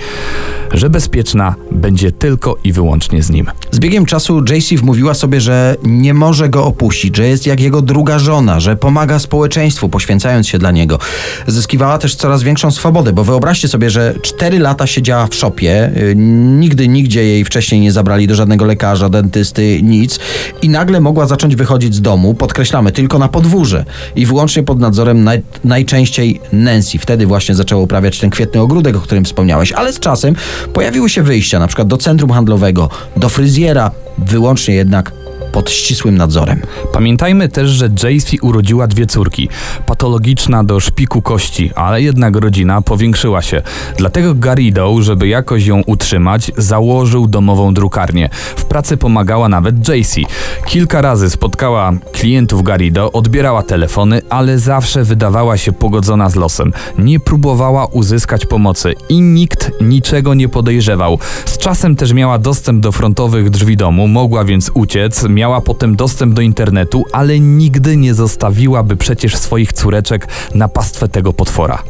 że 0.73 0.91
bezpieczna 0.91 1.55
będzie 1.73 2.13
tylko 2.13 2.57
i 2.65 2.73
wyłącznie 2.73 3.23
z 3.23 3.31
nim. 3.31 3.51
Z 3.71 3.79
biegiem 3.79 4.07
czasu 4.07 4.45
JC 4.45 4.81
wmówiła 4.81 5.15
sobie, 5.15 5.41
że 5.41 5.77
nie 5.83 6.15
może 6.15 6.49
go 6.49 6.65
opuścić, 6.65 7.17
że 7.17 7.29
jest 7.29 7.47
jak 7.47 7.61
jego 7.61 7.83
druga 7.83 8.19
żona, 8.19 8.61
że 8.61 8.77
pomaga 8.77 9.19
społeczeństwu, 9.19 9.89
poświęcając 9.89 10.49
się 10.49 10.59
dla 10.59 10.71
niego. 10.71 10.99
Zyskiwała 11.47 11.99
też 11.99 12.15
coraz 12.15 12.43
większą 12.43 12.71
swobodę, 12.71 13.13
bo 13.13 13.25
wyobraźcie 13.25 13.69
sobie, 13.69 13.91
że 13.91 14.15
4 14.23 14.59
lata 14.59 14.87
siedziała 14.87 15.27
w 15.27 15.35
szopie, 15.35 15.93
yy, 15.97 16.15
nigdy, 16.61 16.89
nigdzie 16.89 17.25
jej 17.25 17.45
wcześniej 17.45 17.81
nie 17.81 17.93
zabrali 17.93 18.27
do 18.27 18.35
żadnego 18.35 18.65
lekarza, 18.65 19.09
dentysty, 19.09 19.81
nic 19.83 20.19
i 20.63 20.69
nagle 20.69 21.01
mogła 21.01 21.27
zacząć 21.27 21.57
wychodzić 21.57 21.95
z 21.95 22.01
domu, 22.01 22.35
podkreślamy, 22.35 22.93
tylko 22.93 23.19
na 23.19 23.29
podwórze 23.29 23.85
i 24.17 24.27
wyłącznie 24.27 24.63
pod 24.63 24.81
nadzorem 24.81 25.25
naj, 25.25 25.43
najczęściej 25.65 26.41
Nancy. 26.53 26.99
Wtedy 26.99 27.27
właśnie 27.27 27.55
zaczęła 27.55 27.83
uprawiać 27.83 28.19
ten 28.19 28.31
kwietny 28.31 28.61
ogródek, 28.61 28.97
o 28.97 29.01
którym 29.01 29.25
wspomniałeś, 29.25 29.73
ale 29.73 29.90
z 29.93 30.01
czasem 30.01 30.35
pojawiły 30.73 31.11
się 31.11 31.23
wyjścia, 31.23 31.59
na 31.59 31.67
przykład 31.67 31.89
do 31.89 31.97
centrum 31.97 32.31
handlowego, 32.31 32.89
do 33.17 33.29
fryzjera, 33.29 33.91
wyłącznie 34.19 34.75
jednak 34.75 35.13
pod 35.53 35.71
ścisłym 35.71 36.17
nadzorem. 36.17 36.63
Pamiętajmy 36.93 37.49
też, 37.49 37.71
że 37.71 37.89
Jaycee 38.03 38.39
urodziła 38.41 38.87
dwie 38.87 39.07
córki. 39.07 39.49
Patologiczna 39.87 40.65
do 40.65 40.81
szpiku 40.81 41.23
kości, 41.23 41.71
ale 41.75 42.03
jednak 42.03 42.37
rodzina 42.37 42.83
powiększyła 42.83 43.43
się. 43.43 43.63
Dlatego 43.97 44.35
Garrido, 44.35 45.03
żeby 45.03 45.29
jakoś 45.29 45.67
ją 45.67 45.83
utrzymać, 45.87 46.53
założył 46.57 47.27
domową 47.27 47.75
drukarnię. 47.75 48.31
W 48.57 48.65
pracy 48.65 48.97
pomagała 48.97 49.49
nawet 49.49 49.89
Jaycee. 49.89 50.27
Kilka 50.67 51.01
razy 51.01 51.31
spotkała 51.31 51.93
klientów 52.13 52.63
Garrido, 52.63 53.13
odbierała 53.13 53.63
telefony, 53.63 54.23
ale 54.31 54.59
zawsze 54.59 55.05
wydawała 55.05 55.57
się 55.57 55.73
pogodzona 55.73 56.31
z 56.31 56.37
losem. 56.37 56.73
Nie 56.99 57.21
próbowała 57.21 57.87
uzyskać 57.87 58.47
pomocy 58.47 58.95
i 59.09 59.21
nikt 59.21 59.71
niczego 59.81 60.35
nie 60.35 60.49
podejrzewał. 60.49 61.19
Z 61.45 61.59
czasem 61.59 61.97
też 61.97 62.13
miała 62.13 62.39
dostęp 62.39 62.83
do 62.83 62.93
frontowych 62.93 63.51
drzwi 63.51 63.77
domu, 63.77 64.09
mogła 64.09 64.45
więc 64.45 64.71
uciec, 64.75 65.25
miała 65.41 65.61
potem 65.61 65.97
dostęp 65.97 66.35
do 66.35 66.43
internetu, 66.43 67.05
ale 67.13 67.41
nigdy 67.41 67.97
nie 67.97 68.15
zostawiłaby 68.15 68.97
przecież 68.97 69.37
swoich 69.37 69.73
córeczek 69.73 70.29
na 70.55 70.69
pastwę 70.69 71.09
tego 71.09 71.33
potwora. 71.33 71.83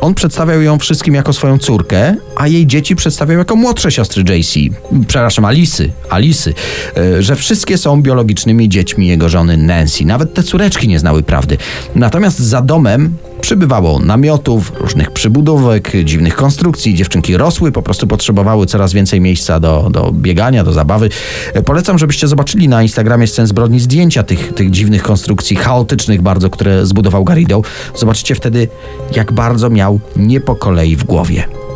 On 0.00 0.14
przedstawiał 0.14 0.62
ją 0.62 0.78
wszystkim 0.78 1.14
jako 1.14 1.32
swoją 1.32 1.58
córkę, 1.58 2.16
a 2.36 2.48
jej 2.48 2.66
dzieci 2.66 2.96
przedstawiał 2.96 3.38
jako 3.38 3.56
młodsze 3.56 3.90
siostry 3.90 4.22
JC, 4.22 4.54
przepraszam, 5.08 5.44
Alisy, 5.44 5.92
Alisy, 6.10 6.54
e, 6.96 7.22
że 7.22 7.36
wszystkie 7.36 7.78
są 7.78 8.02
biologicznymi 8.02 8.68
dziećmi 8.68 9.06
jego 9.06 9.28
żony 9.28 9.56
Nancy. 9.56 10.04
Nawet 10.04 10.34
te 10.34 10.42
córeczki 10.42 10.88
nie 10.88 10.98
znały 10.98 11.22
prawdy. 11.22 11.56
Natomiast 11.94 12.38
za 12.38 12.62
domem 12.62 13.16
przybywało 13.40 13.98
namiotów, 13.98 14.72
różnych 14.80 15.10
przybudówek, 15.10 15.92
dziwnych 16.04 16.36
konstrukcji. 16.36 16.94
Dziewczynki 16.94 17.36
rosły, 17.36 17.72
po 17.72 17.82
prostu 17.82 18.06
potrzebowały 18.06 18.66
coraz 18.66 18.92
więcej 18.92 19.20
miejsca 19.20 19.60
do, 19.60 19.88
do 19.90 20.12
biegania, 20.12 20.64
do 20.64 20.72
zabawy. 20.72 21.08
E, 21.54 21.62
Polecam, 21.62 21.98
żebyście 21.98 22.28
zobaczyli 22.28 22.68
na 22.68 22.82
Instagramie 22.82 23.26
scen 23.26 23.46
zbrodni 23.46 23.80
zdjęcia 23.80 24.22
tych, 24.22 24.54
tych 24.54 24.70
dziwnych 24.70 25.02
konstrukcji, 25.02 25.56
chaotycznych 25.56 26.22
bardzo, 26.22 26.50
które 26.50 26.86
zbudował 26.86 27.24
Garrido. 27.24 27.62
Zobaczycie 27.94 28.34
wtedy, 28.34 28.68
jak 29.16 29.32
bardzo 29.32 29.70
miał 29.70 30.00
nie 30.16 30.40
po 30.40 30.56
kolei 30.56 30.96
w 30.96 31.04
głowie. 31.04 31.67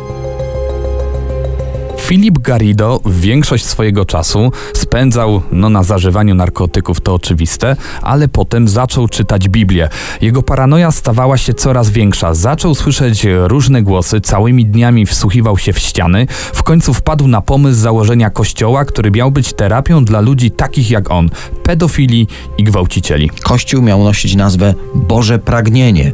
Filip 2.13 2.39
Garrido 2.39 3.01
większość 3.05 3.65
swojego 3.65 4.05
czasu 4.05 4.51
spędzał 4.73 5.41
no, 5.51 5.69
na 5.69 5.83
zażywaniu 5.83 6.35
narkotyków, 6.35 7.01
to 7.01 7.13
oczywiste, 7.13 7.75
ale 8.01 8.27
potem 8.27 8.67
zaczął 8.67 9.07
czytać 9.07 9.49
Biblię. 9.49 9.89
Jego 10.21 10.43
paranoja 10.43 10.91
stawała 10.91 11.37
się 11.37 11.53
coraz 11.53 11.89
większa. 11.89 12.33
Zaczął 12.33 12.75
słyszeć 12.75 13.27
różne 13.43 13.81
głosy, 13.81 14.21
całymi 14.21 14.65
dniami 14.65 15.05
wsłuchiwał 15.05 15.57
się 15.57 15.73
w 15.73 15.79
ściany. 15.79 16.27
W 16.53 16.63
końcu 16.63 16.93
wpadł 16.93 17.27
na 17.27 17.41
pomysł 17.41 17.79
założenia 17.79 18.29
kościoła, 18.29 18.85
który 18.85 19.11
miał 19.11 19.31
być 19.31 19.53
terapią 19.53 20.05
dla 20.05 20.21
ludzi 20.21 20.51
takich 20.51 20.91
jak 20.91 21.11
on, 21.11 21.29
pedofili 21.63 22.27
i 22.57 22.63
gwałcicieli. 22.63 23.29
Kościół 23.43 23.81
miał 23.81 24.03
nosić 24.03 24.35
nazwę 24.35 24.73
Boże 24.95 25.39
Pragnienie. 25.39 26.11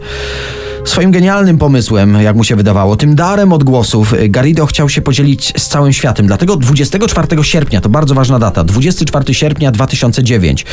Swoim 0.85 1.11
genialnym 1.11 1.57
pomysłem, 1.57 2.13
jak 2.21 2.35
mu 2.35 2.43
się 2.43 2.55
wydawało, 2.55 2.95
tym 2.95 3.15
darem 3.15 3.53
odgłosów, 3.53 4.13
Garrido 4.29 4.65
chciał 4.65 4.89
się 4.89 5.01
podzielić 5.01 5.53
z 5.57 5.67
całym 5.67 5.93
światem. 5.93 6.27
Dlatego 6.27 6.55
24 6.55 7.43
sierpnia, 7.43 7.81
to 7.81 7.89
bardzo 7.89 8.15
ważna 8.15 8.39
data, 8.39 8.63
24 8.63 9.33
sierpnia 9.33 9.71
2009, 9.71 10.65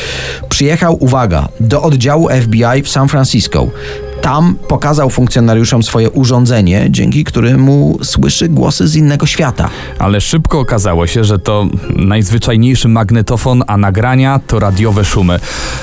przyjechał, 0.49 0.97
uwaga, 0.99 1.49
do 1.59 1.81
oddziału 1.81 2.29
FBI 2.41 2.83
w 2.83 2.89
San 2.89 3.07
Francisco. 3.07 3.67
Tam 4.27 4.55
pokazał 4.67 5.09
funkcjonariuszom 5.09 5.83
swoje 5.83 6.09
urządzenie, 6.09 6.87
dzięki 6.89 7.23
któremu 7.23 7.97
słyszy 8.03 8.49
głosy 8.49 8.87
z 8.87 8.95
innego 8.95 9.25
świata. 9.25 9.69
Ale 9.99 10.21
szybko 10.21 10.59
okazało 10.59 11.07
się, 11.07 11.23
że 11.23 11.39
to 11.39 11.67
najzwyczajniejszy 11.89 12.87
magnetofon, 12.87 13.63
a 13.67 13.77
nagrania 13.77 14.39
to 14.47 14.59
radiowe 14.59 15.05
szumy. 15.05 15.39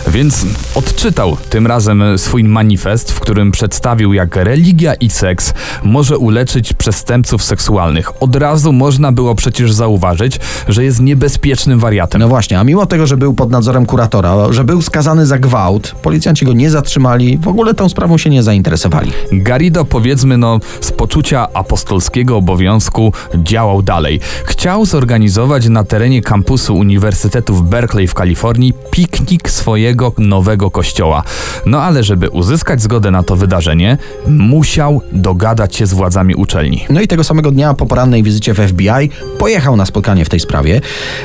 Więc 0.08 0.46
odczytał 0.74 1.36
tym 1.50 1.66
razem 1.66 2.18
swój 2.18 2.44
manifest, 2.44 3.12
w 3.12 3.20
którym 3.20 3.52
przedstawił, 3.52 4.12
jak 4.12 4.36
religia 4.36 4.94
i 4.94 5.10
seks 5.10 5.54
może 5.82 6.18
uleczyć 6.18 6.72
przestępców 6.72 7.44
seksualnych. 7.44 8.22
Od 8.22 8.36
razu 8.36 8.72
można 8.72 9.12
było 9.12 9.34
przecież 9.34 9.72
zauważyć, 9.72 10.40
że 10.68 10.84
jest 10.84 11.00
niebezpiecznym 11.00 11.78
wariatem. 11.78 12.20
No 12.20 12.28
właśnie, 12.28 12.58
a 12.58 12.64
mimo 12.64 12.86
tego, 12.86 13.06
że 13.06 13.16
był 13.16 13.34
pod 13.34 13.50
nadzorem 13.50 13.86
kuratora, 13.86 14.52
że 14.52 14.64
był 14.64 14.82
skazany 14.82 15.26
za 15.26 15.38
gwałt, 15.38 15.94
policjanci 16.02 16.44
go 16.44 16.52
nie 16.52 16.70
zatrzymali, 16.70 17.38
w 17.38 17.48
ogóle 17.48 17.74
tą 17.74 17.88
sprawą 17.88 18.18
się 18.18 18.33
nie 18.33 18.33
zainteresowali. 18.42 19.12
Garrido, 19.32 19.84
powiedzmy, 19.84 20.38
no, 20.38 20.60
z 20.80 20.92
poczucia 20.92 21.48
apostolskiego 21.54 22.36
obowiązku 22.36 23.12
działał 23.34 23.82
dalej. 23.82 24.20
Chciał 24.44 24.86
zorganizować 24.86 25.68
na 25.68 25.84
terenie 25.84 26.22
kampusu 26.22 26.76
Uniwersytetu 26.76 27.54
w 27.54 27.62
Berkeley 27.62 28.08
w 28.08 28.14
Kalifornii 28.14 28.72
piknik 28.90 29.50
swojego 29.50 30.12
nowego 30.18 30.70
kościoła. 30.70 31.22
No 31.66 31.82
ale 31.82 32.02
żeby 32.02 32.30
uzyskać 32.30 32.82
zgodę 32.82 33.10
na 33.10 33.22
to 33.22 33.36
wydarzenie, 33.36 33.98
musiał 34.26 35.00
dogadać 35.12 35.76
się 35.76 35.86
z 35.86 35.94
władzami 35.94 36.34
uczelni. 36.34 36.84
No 36.90 37.00
i 37.00 37.08
tego 37.08 37.24
samego 37.24 37.50
dnia 37.50 37.74
po 37.74 37.86
porannej 37.86 38.22
wizycie 38.22 38.54
w 38.54 38.58
FBI 38.58 39.10
pojechał 39.38 39.76
na 39.76 39.86
spotkanie 39.86 40.24
w 40.24 40.28
tej 40.28 40.40
sprawie. 40.40 40.80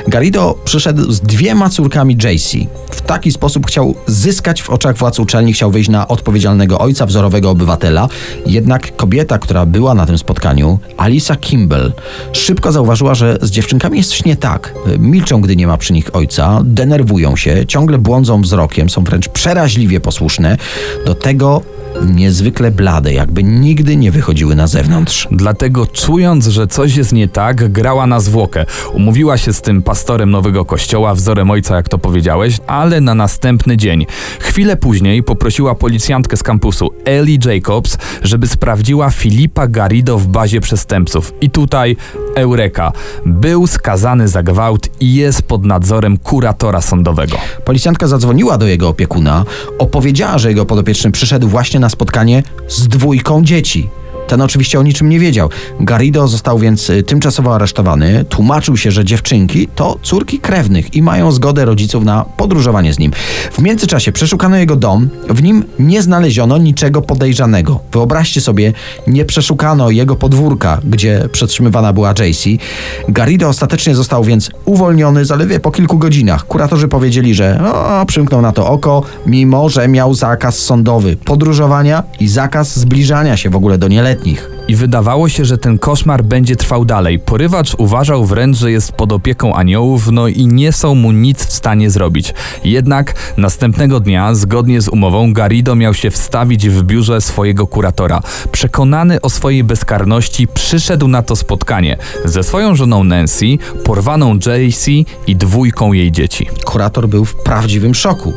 Garrido 0.08 0.60
przyszedł 0.66 1.12
z 1.12 1.22
dwiema 1.22 1.70
córkami 1.70 2.18
JC. 2.24 2.58
W 2.92 3.02
taki 3.02 3.32
sposób 3.32 3.68
chciał 3.68 3.96
zyskać 4.08 4.62
w 4.62 4.70
oczach 4.70 4.98
władz 4.98 5.20
uczelni, 5.20 5.54
chciał 5.54 5.72
wyjść 5.72 5.90
na 5.90 6.08
odpowiedzialnego 6.08 6.80
ojca, 6.80 6.99
wzorowego 7.06 7.50
obywatela. 7.50 8.08
Jednak 8.46 8.96
kobieta, 8.96 9.40
która 9.40 9.66
była 9.66 9.94
na 9.94 10.06
tym 10.06 10.18
spotkaniu, 10.18 10.80
Alisa 10.98 11.36
Kimball, 11.36 11.94
szybko 12.34 12.72
zauważyła, 12.72 13.16
że 13.16 13.38
z 13.42 13.52
dziewczynkami 13.52 13.98
jest 13.98 14.10
coś 14.10 14.26
nie 14.26 14.36
tak. 14.36 14.74
Milczą, 15.00 15.42
gdy 15.42 15.56
nie 15.56 15.68
ma 15.68 15.78
przy 15.78 15.94
nich 15.94 16.16
ojca, 16.16 16.62
denerwują 16.64 17.36
się, 17.36 17.66
ciągle 17.66 17.98
błądzą 17.98 18.42
wzrokiem, 18.42 18.90
są 18.90 19.04
wręcz 19.04 19.30
przeraźliwie 19.30 20.00
posłuszne. 20.00 20.58
Do 21.06 21.16
tego 21.16 21.62
niezwykle 22.06 22.72
blade, 22.72 23.14
jakby 23.14 23.44
nigdy 23.44 23.96
nie 23.96 24.12
wychodziły 24.12 24.56
na 24.56 24.68
zewnątrz. 24.68 25.28
Dlatego 25.32 25.88
czując, 25.88 26.48
że 26.48 26.68
coś 26.68 26.96
jest 26.96 27.14
nie 27.14 27.28
tak, 27.28 27.72
grała 27.72 28.08
na 28.08 28.20
zwłokę. 28.20 28.66
Umówiła 28.94 29.38
się 29.38 29.54
z 29.54 29.62
tym 29.62 29.82
pastorem 29.82 30.32
nowego 30.32 30.66
kościoła, 30.66 31.16
wzorem 31.16 31.52
ojca, 31.52 31.76
jak 31.76 31.90
to 31.90 31.98
powiedziałeś, 31.98 32.58
ale 32.68 33.02
na 33.02 33.16
następny 33.16 33.78
dzień. 33.78 34.06
Chwilę 34.40 34.78
później 34.78 35.24
poprosiła 35.24 35.76
policjantkę 35.76 36.38
z 36.38 36.44
kampusu, 36.44 36.94
Ellie 37.06 37.38
Jacobs, 37.46 37.98
żeby 38.24 38.48
sprawdziła 38.48 39.10
Filipa 39.10 39.68
Garrido 39.68 40.18
w 40.18 40.28
bazie 40.28 40.62
przestępców. 40.62 41.34
I 41.42 41.50
tutaj 41.50 41.96
Eureka. 42.36 42.92
Był 43.26 43.68
skazany 43.68 44.28
za 44.28 44.44
gwałt 44.44 44.90
i 45.00 45.14
jest 45.14 45.42
pod 45.42 45.66
nadzorem 45.66 46.18
kuratora 46.18 46.82
sądowego. 46.82 47.38
Policjantka 47.66 48.08
zadzwoniła 48.08 48.58
do 48.58 48.68
jego 48.68 48.90
opiekuna, 48.90 49.46
opowiedziała, 49.80 50.38
że 50.38 50.50
jego 50.50 50.66
podopieczny 50.66 51.12
przyszedł 51.12 51.48
właśnie 51.48 51.79
na 51.80 51.90
spotkanie 51.90 52.44
z 52.68 52.88
dwójką 52.88 53.44
dzieci. 53.44 53.90
Ten 54.30 54.42
oczywiście 54.42 54.80
o 54.80 54.84
niczym 54.84 55.10
nie 55.10 55.20
wiedział. 55.20 55.50
Garrido 55.80 56.28
został 56.28 56.60
więc 56.60 56.90
y, 56.90 57.04
tymczasowo 57.04 57.56
aresztowany. 57.56 58.26
Tłumaczył 58.30 58.78
się, 58.78 58.92
że 58.92 59.06
dziewczynki 59.06 59.68
to 59.76 59.98
córki 60.04 60.40
krewnych 60.40 60.96
i 60.96 61.02
mają 61.02 61.32
zgodę 61.32 61.66
rodziców 61.66 62.04
na 62.04 62.26
podróżowanie 62.38 62.94
z 62.94 63.00
nim. 63.00 63.12
W 63.52 63.62
międzyczasie 63.62 64.12
przeszukano 64.12 64.58
jego 64.58 64.76
dom. 64.76 65.10
W 65.30 65.44
nim 65.44 65.64
nie 65.80 66.02
znaleziono 66.02 66.58
niczego 66.58 67.02
podejrzanego. 67.02 67.80
Wyobraźcie 67.92 68.42
sobie, 68.42 68.74
nie 69.08 69.26
przeszukano 69.26 69.90
jego 69.90 70.16
podwórka, 70.16 70.80
gdzie 70.84 71.30
przetrzymywana 71.32 71.94
była 71.94 72.12
JC. 72.12 72.50
Garrido 73.08 73.48
ostatecznie 73.48 73.96
został 73.96 74.24
więc 74.24 74.52
uwolniony 74.66 75.26
zaledwie 75.26 75.60
po 75.60 75.72
kilku 75.72 75.98
godzinach. 75.98 76.48
Kuratorzy 76.48 76.88
powiedzieli, 76.88 77.34
że 77.34 77.62
o, 77.74 78.06
przymknął 78.06 78.42
na 78.42 78.52
to 78.52 78.68
oko, 78.68 79.04
mimo 79.26 79.70
że 79.70 79.88
miał 79.88 80.14
zakaz 80.14 80.60
sądowy 80.60 81.18
podróżowania 81.18 82.04
i 82.20 82.28
zakaz 82.28 82.80
zbliżania 82.80 83.38
się 83.38 83.50
w 83.50 83.56
ogóle 83.56 83.78
do 83.78 83.88
nieletnich. 83.88 84.19
I 84.70 84.76
wydawało 84.76 85.30
się, 85.30 85.46
że 85.46 85.58
ten 85.58 85.80
koszmar 85.80 86.24
będzie 86.24 86.56
trwał 86.56 86.86
dalej. 86.86 87.20
Porywacz 87.20 87.76
uważał 87.78 88.26
wręcz, 88.26 88.58
że 88.58 88.72
jest 88.72 88.92
pod 88.92 89.12
opieką 89.12 89.56
aniołów, 89.56 90.12
no 90.12 90.28
i 90.28 90.48
nie 90.48 90.72
są 90.72 90.96
mu 90.96 91.12
nic 91.12 91.46
w 91.46 91.52
stanie 91.52 91.90
zrobić. 91.90 92.34
Jednak 92.64 93.14
następnego 93.38 94.00
dnia, 94.00 94.36
zgodnie 94.36 94.82
z 94.82 94.88
umową, 94.88 95.34
Garrido 95.34 95.76
miał 95.76 95.94
się 95.94 96.12
wstawić 96.12 96.70
w 96.70 96.84
biurze 96.84 97.22
swojego 97.22 97.68
kuratora. 97.68 98.22
Przekonany 98.52 99.22
o 99.22 99.30
swojej 99.30 99.64
bezkarności, 99.64 100.48
przyszedł 100.48 101.08
na 101.08 101.22
to 101.22 101.36
spotkanie 101.36 101.98
ze 102.26 102.44
swoją 102.44 102.76
żoną 102.76 103.04
Nancy, 103.04 103.46
porwaną 103.84 104.36
JC 104.36 104.88
i 105.28 105.36
dwójką 105.36 105.94
jej 105.94 106.12
dzieci. 106.12 106.48
Kurator 106.66 107.08
był 107.08 107.26
w 107.26 107.36
prawdziwym 107.36 107.96
szoku. 107.96 108.34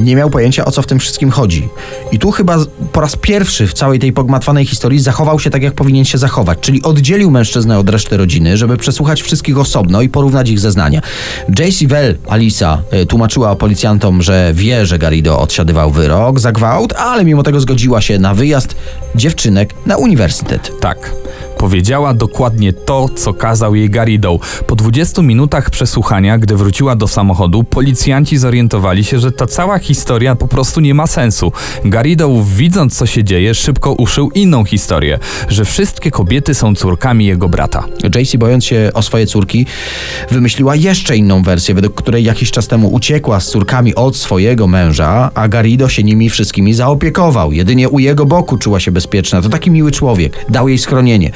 Nie 0.00 0.16
miał 0.16 0.30
pojęcia 0.30 0.64
o 0.64 0.70
co 0.70 0.82
w 0.82 0.86
tym 0.86 0.98
wszystkim 0.98 1.30
chodzi. 1.30 1.68
I 2.12 2.18
tu 2.18 2.30
chyba 2.30 2.56
po 2.92 3.00
raz 3.00 3.16
pierwszy 3.16 3.66
w 3.66 3.74
całej 3.74 3.98
tej 3.98 4.12
pogmatwanej 4.12 4.66
historii 4.66 5.00
zachował 5.00 5.40
się 5.40 5.50
tak, 5.50 5.62
jak 5.62 5.74
powinien 5.74 6.04
się 6.04 6.18
zachować, 6.18 6.58
czyli 6.60 6.82
oddzielił 6.82 7.30
mężczyznę 7.30 7.78
od 7.78 7.88
reszty 7.88 8.16
rodziny, 8.16 8.56
żeby 8.56 8.76
przesłuchać 8.76 9.22
wszystkich 9.22 9.58
osobno 9.58 10.02
i 10.02 10.08
porównać 10.08 10.50
ich 10.50 10.60
zeznania. 10.60 11.00
J.C. 11.58 11.86
Well, 11.86 12.16
Alisa, 12.28 12.82
y, 13.02 13.06
tłumaczyła 13.06 13.56
policjantom, 13.56 14.22
że 14.22 14.52
wie, 14.54 14.86
że 14.86 14.98
Garrido 14.98 15.40
odsiadywał 15.40 15.90
wyrok 15.90 16.40
za 16.40 16.52
gwałt, 16.52 16.92
ale 16.92 17.24
mimo 17.24 17.42
tego 17.42 17.60
zgodziła 17.60 18.00
się 18.00 18.18
na 18.18 18.34
wyjazd 18.34 18.76
dziewczynek 19.14 19.74
na 19.86 19.96
uniwersytet. 19.96 20.80
Tak. 20.80 21.12
Powiedziała 21.62 22.14
dokładnie 22.14 22.72
to, 22.72 23.08
co 23.08 23.34
kazał 23.34 23.74
jej 23.74 23.90
Garrido. 23.90 24.38
Po 24.66 24.76
20 24.76 25.22
minutach 25.22 25.70
przesłuchania, 25.70 26.38
gdy 26.38 26.56
wróciła 26.56 26.96
do 26.96 27.08
samochodu, 27.08 27.64
policjanci 27.64 28.38
zorientowali 28.38 29.04
się, 29.04 29.18
że 29.18 29.32
ta 29.32 29.46
cała 29.46 29.78
historia 29.78 30.36
po 30.36 30.48
prostu 30.48 30.80
nie 30.80 30.94
ma 30.94 31.06
sensu. 31.06 31.52
Garrido, 31.84 32.44
widząc 32.56 32.96
co 32.96 33.06
się 33.06 33.24
dzieje, 33.24 33.54
szybko 33.54 33.92
uszył 33.92 34.30
inną 34.30 34.64
historię, 34.64 35.18
że 35.48 35.64
wszystkie 35.64 36.10
kobiety 36.10 36.54
są 36.54 36.74
córkami 36.74 37.26
jego 37.26 37.48
brata. 37.48 37.84
JC, 38.14 38.36
bojąc 38.36 38.64
się 38.64 38.90
o 38.94 39.02
swoje 39.02 39.26
córki, 39.26 39.66
wymyśliła 40.30 40.76
jeszcze 40.76 41.16
inną 41.16 41.42
wersję, 41.42 41.74
według 41.74 41.94
której 41.94 42.24
jakiś 42.24 42.50
czas 42.50 42.68
temu 42.68 42.88
uciekła 42.88 43.40
z 43.40 43.50
córkami 43.50 43.94
od 43.94 44.16
swojego 44.16 44.66
męża, 44.66 45.30
a 45.34 45.48
Garrido 45.48 45.88
się 45.88 46.02
nimi 46.02 46.30
wszystkimi 46.30 46.74
zaopiekował. 46.74 47.52
Jedynie 47.52 47.88
u 47.88 47.98
jego 47.98 48.26
boku 48.26 48.58
czuła 48.58 48.80
się 48.80 48.92
bezpieczna. 48.92 49.42
To 49.42 49.48
taki 49.48 49.70
miły 49.70 49.92
człowiek. 49.92 50.46
Dał 50.48 50.68
jej 50.68 50.78
schronienie. 50.78 51.30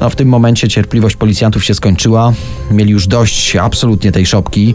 No, 0.00 0.10
w 0.10 0.16
tym 0.16 0.28
momencie 0.28 0.68
cierpliwość 0.68 1.16
policjantów 1.16 1.64
się 1.64 1.74
skończyła. 1.74 2.32
Mieli 2.70 2.92
już 2.92 3.06
dość 3.06 3.56
absolutnie 3.56 4.12
tej 4.12 4.26
szopki. 4.26 4.74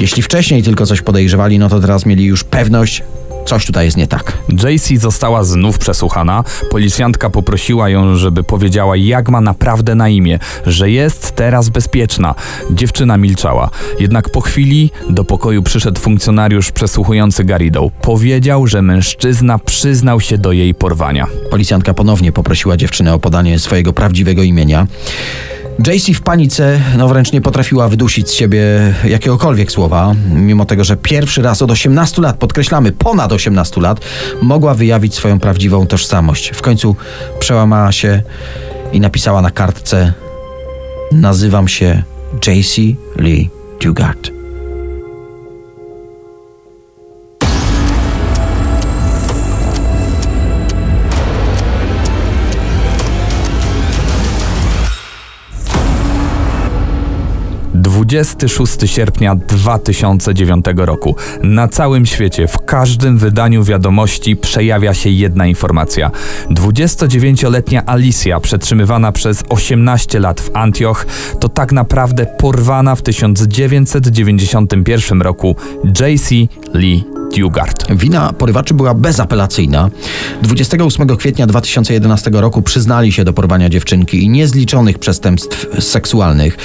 Jeśli 0.00 0.22
wcześniej 0.22 0.62
tylko 0.62 0.86
coś 0.86 1.02
podejrzewali, 1.02 1.58
no 1.58 1.68
to 1.68 1.80
teraz 1.80 2.06
mieli 2.06 2.24
już 2.24 2.44
pewność, 2.44 3.02
coś 3.46 3.66
tutaj 3.66 3.84
jest 3.84 3.96
nie 3.96 4.06
tak. 4.06 4.32
JC 4.48 5.00
została 5.00 5.44
znów 5.44 5.78
przesłuchana. 5.78 6.44
Policjantka 6.70 7.30
poprosiła 7.30 7.88
ją, 7.88 8.16
żeby 8.16 8.44
powiedziała, 8.44 8.96
jak 8.96 9.28
ma 9.28 9.40
naprawdę 9.40 9.94
na 9.94 10.08
imię, 10.08 10.38
że 10.66 10.90
jest 10.90 11.36
teraz 11.36 11.68
bezpieczna. 11.68 12.34
Dziewczyna 12.70 13.16
milczała. 13.16 13.70
Jednak 14.00 14.30
po 14.30 14.40
chwili 14.40 14.90
do 15.10 15.24
pokoju 15.24 15.62
przyszedł 15.62 16.00
funkcjonariusz 16.00 16.72
przesłuchujący 16.72 17.44
Garrido. 17.44 17.90
Powiedział, 18.02 18.66
że 18.66 18.82
mężczyzna 18.82 19.58
przyznał 19.58 20.20
się 20.20 20.38
do 20.38 20.52
jej 20.52 20.74
porwania. 20.74 21.26
Policjantka 21.50 21.94
ponownie 21.94 22.32
poprosiła 22.32 22.76
dziewczynę 22.76 23.14
o 23.14 23.18
podanie 23.18 23.58
swojego 23.58 23.92
prawdziwego 23.92 24.42
imienia. 24.42 24.86
JC 25.78 26.14
w 26.14 26.20
panice, 26.20 26.80
no 26.98 27.08
wręcz 27.08 27.32
nie 27.32 27.40
potrafiła 27.40 27.88
wydusić 27.88 28.28
z 28.28 28.32
siebie 28.32 28.62
jakiegokolwiek 29.04 29.72
słowa, 29.72 30.14
mimo 30.34 30.64
tego, 30.64 30.84
że 30.84 30.96
pierwszy 30.96 31.42
raz 31.42 31.62
od 31.62 31.70
18 31.70 32.22
lat, 32.22 32.36
podkreślamy, 32.36 32.92
ponad 32.92 33.32
18 33.32 33.80
lat, 33.80 34.00
mogła 34.42 34.74
wyjawić 34.74 35.14
swoją 35.14 35.40
prawdziwą 35.40 35.86
tożsamość. 35.86 36.50
W 36.54 36.62
końcu 36.62 36.96
przełamała 37.38 37.92
się 37.92 38.22
i 38.92 39.00
napisała 39.00 39.42
na 39.42 39.50
kartce: 39.50 40.12
Nazywam 41.12 41.68
się 41.68 42.02
JC 42.46 42.76
Lee 43.16 43.50
Dugard.- 43.80 44.30
26 58.06 58.78
sierpnia 58.86 59.34
2009 59.34 60.64
roku. 60.76 61.16
Na 61.42 61.68
całym 61.68 62.06
świecie, 62.06 62.48
w 62.48 62.58
każdym 62.58 63.18
wydaniu 63.18 63.64
wiadomości 63.64 64.36
przejawia 64.36 64.94
się 64.94 65.10
jedna 65.10 65.46
informacja. 65.46 66.10
29-letnia 66.50 67.82
Alicja, 67.86 68.40
przetrzymywana 68.40 69.12
przez 69.12 69.44
18 69.48 70.20
lat 70.20 70.40
w 70.40 70.50
Antioch, 70.54 71.06
to 71.40 71.48
tak 71.48 71.72
naprawdę 71.72 72.26
porwana 72.38 72.94
w 72.94 73.02
1991 73.02 75.22
roku 75.22 75.56
JC 75.84 76.30
Lee 76.74 77.15
Dugard. 77.38 77.86
Wina 77.96 78.32
porywaczy 78.32 78.74
była 78.74 78.94
bezapelacyjna. 78.94 79.90
28 80.42 81.16
kwietnia 81.16 81.46
2011 81.46 82.30
roku 82.34 82.62
przyznali 82.62 83.12
się 83.12 83.24
do 83.24 83.32
porwania 83.32 83.68
dziewczynki 83.68 84.24
i 84.24 84.28
niezliczonych 84.28 84.98
przestępstw 84.98 85.84
seksualnych. 85.84 86.56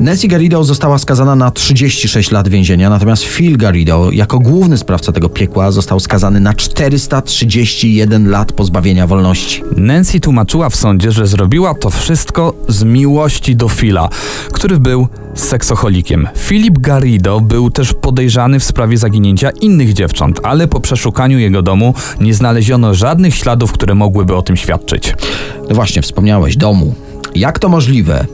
Nancy 0.00 0.28
Garrido 0.28 0.64
została 0.64 0.98
skazana 0.98 1.34
na 1.34 1.50
36 1.50 2.30
lat 2.30 2.48
więzienia, 2.48 2.90
natomiast 2.90 3.24
Phil 3.24 3.56
Garrido, 3.56 4.10
jako 4.10 4.38
główny 4.38 4.78
sprawca 4.78 5.12
tego 5.12 5.28
piekła, 5.28 5.70
został 5.70 6.00
skazany 6.00 6.40
na 6.40 6.54
431 6.54 8.30
lat 8.30 8.52
pozbawienia 8.52 9.06
wolności. 9.06 9.62
Nancy 9.76 10.20
tłumaczyła 10.20 10.68
w 10.68 10.76
sądzie, 10.76 11.12
że 11.12 11.26
zrobiła 11.26 11.74
to 11.74 11.90
wszystko 11.90 12.54
z 12.68 12.84
miłości 12.84 13.56
do 13.56 13.68
Phila, 13.68 14.08
który 14.52 14.78
był 14.78 15.08
seksocholikiem. 15.34 16.28
Philip 16.36 16.78
Garrido 16.78 17.40
był 17.40 17.70
też 17.70 17.92
podejrzany 17.92 18.60
w 18.60 18.64
sprawie 18.64 18.98
zaginięcia 18.98 19.50
innych 19.50 19.92
dziewcząt, 19.92 20.40
ale 20.42 20.68
po 20.68 20.80
przeszukaniu 20.80 21.38
jego 21.38 21.62
domu 21.62 21.94
nie 22.20 22.34
znaleziono 22.34 22.94
żadnych 22.94 23.34
śladów, 23.34 23.72
które 23.72 23.94
mogłyby 23.94 24.36
o 24.36 24.42
tym 24.42 24.56
świadczyć. 24.56 25.14
No 25.68 25.74
właśnie, 25.74 26.02
wspomniałeś, 26.02 26.56
domu. 26.56 26.94
Jak 27.34 27.58
to 27.58 27.68
możliwe? 27.68 28.26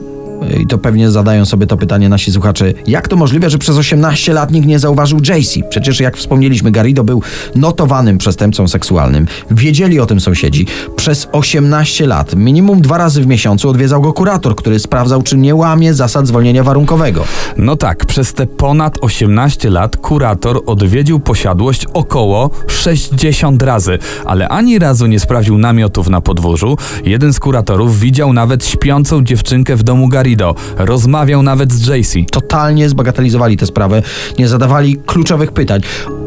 I 0.59 0.67
to 0.67 0.77
pewnie 0.77 1.11
zadają 1.11 1.45
sobie 1.45 1.67
to 1.67 1.77
pytanie 1.77 2.09
nasi 2.09 2.31
słuchacze. 2.31 2.73
Jak 2.87 3.07
to 3.07 3.15
możliwe, 3.15 3.49
że 3.49 3.57
przez 3.57 3.77
18 3.77 4.33
lat 4.33 4.51
nikt 4.51 4.67
nie 4.67 4.79
zauważył 4.79 5.19
JC? 5.19 5.59
Przecież 5.69 5.99
jak 5.99 6.17
wspomnieliśmy, 6.17 6.71
Garrido 6.71 7.03
był 7.03 7.21
notowanym 7.55 8.17
przestępcą 8.17 8.67
seksualnym. 8.67 9.27
Wiedzieli 9.51 9.99
o 9.99 10.05
tym 10.05 10.19
sąsiedzi. 10.19 10.65
Przez 10.95 11.27
18 11.31 12.07
lat, 12.07 12.35
minimum 12.35 12.81
dwa 12.81 12.97
razy 12.97 13.21
w 13.21 13.27
miesiącu 13.27 13.69
odwiedzał 13.69 14.01
go 14.01 14.13
kurator, 14.13 14.55
który 14.55 14.79
sprawdzał, 14.79 15.21
czy 15.21 15.37
nie 15.37 15.55
łamie 15.55 15.93
zasad 15.93 16.27
zwolnienia 16.27 16.63
warunkowego. 16.63 17.23
No 17.57 17.75
tak, 17.75 18.05
przez 18.05 18.33
te 18.33 18.47
ponad 18.47 18.97
18 19.01 19.69
lat 19.69 19.97
kurator 19.97 20.61
odwiedził 20.65 21.19
posiadłość 21.19 21.85
około 21.93 22.49
60 22.67 23.63
razy, 23.63 23.99
ale 24.25 24.49
ani 24.49 24.79
razu 24.79 25.07
nie 25.07 25.19
sprawdził 25.19 25.57
namiotów 25.57 26.09
na 26.09 26.21
podwórzu. 26.21 26.77
Jeden 27.05 27.33
z 27.33 27.39
kuratorów 27.39 27.99
widział 27.99 28.33
nawet 28.33 28.65
śpiącą 28.65 29.23
dziewczynkę 29.23 29.75
w 29.75 29.83
domu 29.83 30.07
Garrido. 30.07 30.28
Rozmawiał 30.77 31.43
nawet 31.43 31.73
z 31.73 31.87
JC. 31.87 32.13
Totalnie 32.31 32.89
zbagatelizowali 32.89 33.57
tę 33.57 33.65
sprawę, 33.65 34.01
nie 34.39 34.47
zadawali 34.47 34.97
kluczowych 35.05 35.51
pytań. 35.51 35.81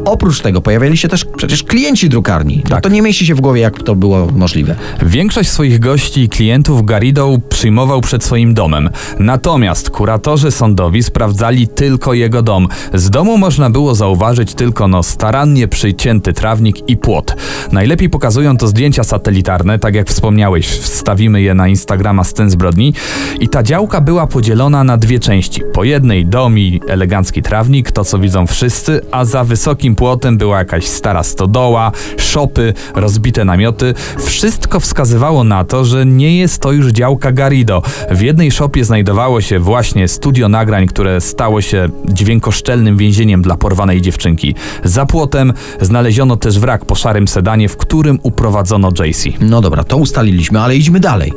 Oprócz 0.05 0.41
tego 0.41 0.61
pojawiali 0.61 0.97
się 0.97 1.07
też 1.07 1.25
przecież 1.37 1.63
klienci 1.63 2.09
drukarni. 2.09 2.63
Tak. 2.69 2.83
To 2.83 2.89
nie 2.89 3.01
mieści 3.01 3.25
się 3.25 3.35
w 3.35 3.41
głowie, 3.41 3.61
jak 3.61 3.83
to 3.83 3.95
było 3.95 4.27
możliwe. 4.35 4.75
Większość 5.01 5.49
swoich 5.49 5.79
gości 5.79 6.21
i 6.21 6.29
klientów 6.29 6.85
Garrido 6.85 7.37
przyjmował 7.49 8.01
przed 8.01 8.23
swoim 8.23 8.53
domem. 8.53 8.89
Natomiast 9.19 9.89
kuratorzy 9.89 10.51
sądowi 10.51 11.03
sprawdzali 11.03 11.67
tylko 11.67 12.13
jego 12.13 12.41
dom. 12.41 12.67
Z 12.93 13.09
domu 13.09 13.37
można 13.37 13.69
było 13.69 13.95
zauważyć 13.95 14.53
tylko 14.53 14.87
no 14.87 15.03
starannie 15.03 15.67
przycięty 15.67 16.33
trawnik 16.33 16.89
i 16.89 16.97
płot. 16.97 17.35
Najlepiej 17.71 18.09
pokazują 18.09 18.57
to 18.57 18.67
zdjęcia 18.67 19.03
satelitarne, 19.03 19.79
tak 19.79 19.95
jak 19.95 20.09
wspomniałeś, 20.09 20.67
wstawimy 20.67 21.41
je 21.41 21.53
na 21.53 21.67
Instagrama 21.67 22.23
Scen 22.23 22.49
Zbrodni. 22.49 22.93
I 23.39 23.49
ta 23.49 23.63
działka 23.63 23.92
działka 23.93 24.05
była 24.05 24.27
podzielona 24.27 24.83
na 24.83 24.97
dwie 24.97 25.19
części. 25.19 25.61
Po 25.73 25.83
jednej 25.83 26.25
dom 26.25 26.59
i 26.59 26.81
elegancki 26.87 27.41
trawnik, 27.41 27.91
to 27.91 28.03
co 28.03 28.19
widzą 28.19 28.47
wszyscy, 28.47 29.01
a 29.11 29.25
za 29.25 29.43
wysokim 29.43 29.95
płotem 29.95 30.37
była 30.37 30.57
jakaś 30.57 30.85
stara 30.85 31.23
stodoła, 31.23 31.91
szopy, 32.17 32.73
rozbite 32.95 33.45
namioty. 33.45 33.93
Wszystko 34.25 34.79
wskazywało 34.79 35.43
na 35.43 35.63
to, 35.63 35.85
że 35.85 36.05
nie 36.05 36.37
jest 36.37 36.61
to 36.61 36.71
już 36.71 36.87
działka 36.87 37.31
Garrido. 37.31 37.81
W 38.11 38.21
jednej 38.21 38.51
szopie 38.51 38.85
znajdowało 38.85 39.41
się 39.41 39.59
właśnie 39.59 40.07
studio 40.07 40.49
nagrań, 40.49 40.87
które 40.87 41.21
stało 41.21 41.61
się 41.61 41.89
dźwiękoszczelnym 42.09 42.97
więzieniem 42.97 43.41
dla 43.41 43.57
porwanej 43.57 44.01
dziewczynki. 44.01 44.55
Za 44.83 45.05
płotem 45.05 45.53
znaleziono 45.81 46.37
też 46.37 46.59
wrak 46.59 46.85
po 46.85 46.95
szarym 46.95 47.27
sedanie, 47.27 47.69
w 47.69 47.77
którym 47.77 48.19
uprowadzono 48.23 48.89
JC. 48.89 49.25
No 49.41 49.61
dobra, 49.61 49.83
to 49.83 49.97
ustaliliśmy, 49.97 50.59
ale 50.59 50.75
idźmy 50.75 50.99
dalej. 50.99 51.33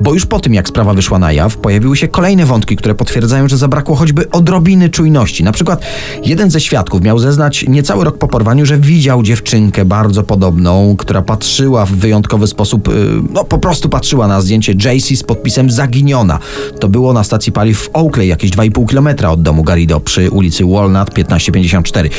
Bo 0.00 0.14
już 0.14 0.26
po 0.26 0.40
tym, 0.40 0.54
jak 0.54 0.68
sprawa 0.68 0.94
wyszła 0.94 1.18
na 1.18 1.32
jaw, 1.32 1.56
pojawiły 1.56 1.93
się 1.96 2.08
kolejne 2.08 2.46
wątki, 2.46 2.76
które 2.76 2.94
potwierdzają, 2.94 3.48
że 3.48 3.56
zabrakło 3.56 3.96
choćby 3.96 4.30
odrobiny 4.30 4.90
czujności. 4.90 5.44
Na 5.44 5.52
przykład 5.52 5.80
jeden 6.24 6.50
ze 6.50 6.60
świadków 6.60 7.02
miał 7.02 7.18
zeznać 7.18 7.64
niecały 7.68 8.04
rok 8.04 8.18
po 8.18 8.28
porwaniu, 8.28 8.66
że 8.66 8.78
widział 8.78 9.22
dziewczynkę 9.22 9.84
bardzo 9.84 10.22
podobną, 10.22 10.96
która 10.98 11.22
patrzyła 11.22 11.86
w 11.86 11.92
wyjątkowy 11.92 12.46
sposób, 12.46 12.88
yy, 12.88 12.94
no 13.30 13.44
po 13.44 13.58
prostu 13.58 13.88
patrzyła 13.88 14.28
na 14.28 14.40
zdjęcie 14.40 14.72
JC 14.72 15.16
z 15.16 15.22
podpisem 15.22 15.70
zaginiona. 15.70 16.38
To 16.80 16.88
było 16.88 17.12
na 17.12 17.24
stacji 17.24 17.52
paliw 17.52 17.78
w 17.78 17.90
Oakley, 17.92 18.28
jakieś 18.28 18.50
2,5 18.50 18.86
km 18.86 19.30
od 19.32 19.42
domu 19.42 19.62
Garrido 19.62 20.00
przy 20.00 20.30
ulicy 20.30 20.64
Walnut 20.64 21.14
1554. 21.14 22.10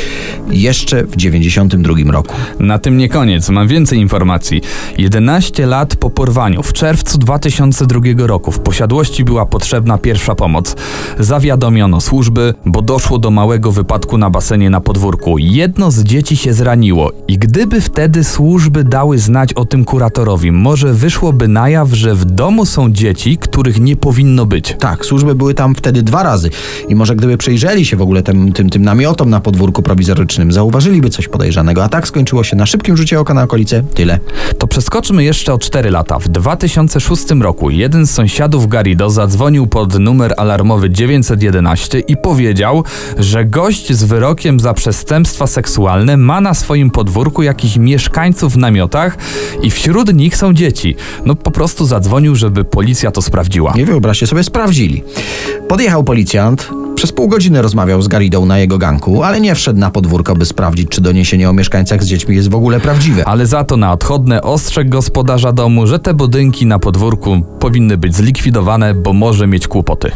Jeszcze 0.52 1.04
w 1.04 1.16
92 1.16 2.12
roku. 2.12 2.36
Na 2.60 2.80
tym 2.80 2.98
nie 2.98 3.10
koniec, 3.10 3.50
mam 3.50 3.68
więcej 3.68 4.00
informacji. 4.00 4.62
11 4.98 5.66
lat 5.66 5.96
po 5.96 6.10
porwaniu, 6.10 6.64
w 6.64 6.74
czerwcu 6.74 7.18
2002 7.18 8.00
roku, 8.18 8.52
w 8.52 8.60
posiadłości 8.60 9.24
była 9.24 9.46
potrzebna 9.66 9.98
pierwsza 9.98 10.36
pomoc. 10.36 10.76
Zawiadomiono 11.20 12.02
służby, 12.02 12.54
bo 12.66 12.82
doszło 12.82 13.18
do 13.18 13.32
małego 13.32 13.72
wypadku 13.72 14.18
na 14.18 14.30
basenie 14.30 14.70
na 14.70 14.82
podwórku. 14.82 15.38
Jedno 15.38 15.92
z 15.92 16.04
dzieci 16.04 16.38
się 16.38 16.54
zraniło 16.54 17.12
i 17.28 17.38
gdyby 17.38 17.82
wtedy 17.82 18.24
służby 18.24 18.84
dały 18.84 19.20
znać 19.20 19.54
o 19.54 19.66
tym 19.66 19.86
kuratorowi, 19.86 20.52
może 20.52 20.94
wyszłoby 20.94 21.48
na 21.48 21.70
jaw, 21.70 21.90
że 21.90 22.16
w 22.16 22.26
domu 22.26 22.66
są 22.66 22.92
dzieci, 22.92 23.38
których 23.38 23.80
nie 23.80 23.96
powinno 23.96 24.46
być. 24.46 24.76
Tak, 24.80 25.06
służby 25.06 25.36
były 25.36 25.54
tam 25.54 25.76
wtedy 25.76 26.04
dwa 26.04 26.24
razy 26.24 26.50
i 26.90 26.96
może 26.96 27.16
gdyby 27.16 27.38
przyjrzeli 27.38 27.86
się 27.86 27.98
w 27.98 28.02
ogóle 28.02 28.24
tym, 28.24 28.54
tym, 28.54 28.70
tym 28.70 28.84
namiotom 28.84 29.30
na 29.30 29.40
podwórku 29.40 29.82
prowizorycznym, 29.82 30.52
zauważyliby 30.52 31.10
coś 31.10 31.28
podejrzanego, 31.28 31.84
a 31.84 31.90
tak 31.90 32.08
skończyło 32.08 32.44
się 32.44 32.56
na 32.56 32.66
szybkim 32.66 32.98
rzucie 32.98 33.20
oka 33.20 33.34
na 33.34 33.44
okolice. 33.44 33.84
Tyle. 33.94 34.20
To 34.58 34.68
przeskoczmy 34.68 35.24
jeszcze 35.24 35.54
o 35.54 35.58
4 35.58 35.92
lata. 35.92 36.20
W 36.20 36.28
2006 36.28 37.24
roku 37.42 37.70
jeden 37.70 38.08
z 38.08 38.12
sąsiadów 38.12 38.68
Garrido 38.68 39.10
zadzwonił 39.10 39.55
pod 39.64 40.00
numer 40.00 40.34
alarmowy 40.38 40.90
911 40.90 42.00
i 42.00 42.18
powiedział, 42.18 42.84
że 43.18 43.46
gość 43.46 43.94
z 43.94 44.04
wyrokiem 44.04 44.60
za 44.60 44.74
przestępstwa 44.74 45.48
seksualne 45.48 46.18
ma 46.18 46.42
na 46.42 46.54
swoim 46.54 46.92
podwórku 46.92 47.44
jakichś 47.44 47.78
mieszkańców 47.78 48.54
w 48.54 48.58
namiotach 48.58 49.18
i 49.62 49.72
wśród 49.72 50.14
nich 50.14 50.38
są 50.38 50.54
dzieci. 50.54 50.96
No 51.26 51.36
po 51.36 51.52
prostu 51.52 51.86
zadzwonił, 51.86 52.36
żeby 52.36 52.64
policja 52.64 53.12
to 53.12 53.22
sprawdziła. 53.22 53.74
Nie 53.76 53.86
wyobraźcie 53.86 54.28
sobie, 54.28 54.44
sprawdzili. 54.44 55.04
Podjechał 55.68 56.04
policjant, 56.04 56.70
przez 56.96 57.12
pół 57.12 57.28
godziny 57.28 57.62
rozmawiał 57.62 58.02
z 58.02 58.08
Garidą 58.08 58.46
na 58.46 58.60
jego 58.60 58.78
ganku, 58.78 59.24
ale 59.24 59.42
nie 59.42 59.56
wszedł 59.56 59.80
na 59.80 59.92
podwórko, 59.92 60.36
by 60.36 60.46
sprawdzić, 60.46 60.90
czy 60.90 61.02
doniesienie 61.02 61.50
o 61.50 61.54
mieszkańcach 61.54 62.04
z 62.04 62.08
dziećmi 62.08 62.36
jest 62.36 62.50
w 62.50 62.56
ogóle 62.56 62.80
prawdziwe. 62.80 63.28
Ale 63.28 63.46
za 63.46 63.64
to 63.64 63.78
na 63.78 63.94
odchodne 63.94 64.42
ostrzegł 64.42 64.90
gospodarza 64.90 65.52
domu, 65.52 65.88
że 65.88 66.00
te 66.00 66.14
budynki 66.14 66.66
na 66.66 66.80
podwórku 66.80 67.42
powinny 67.60 67.98
być 67.98 68.16
zlikwidowane, 68.16 68.94
bo 68.94 69.14
może 69.14 69.48
mieć 69.48 69.68
kłopoty. 69.68 70.12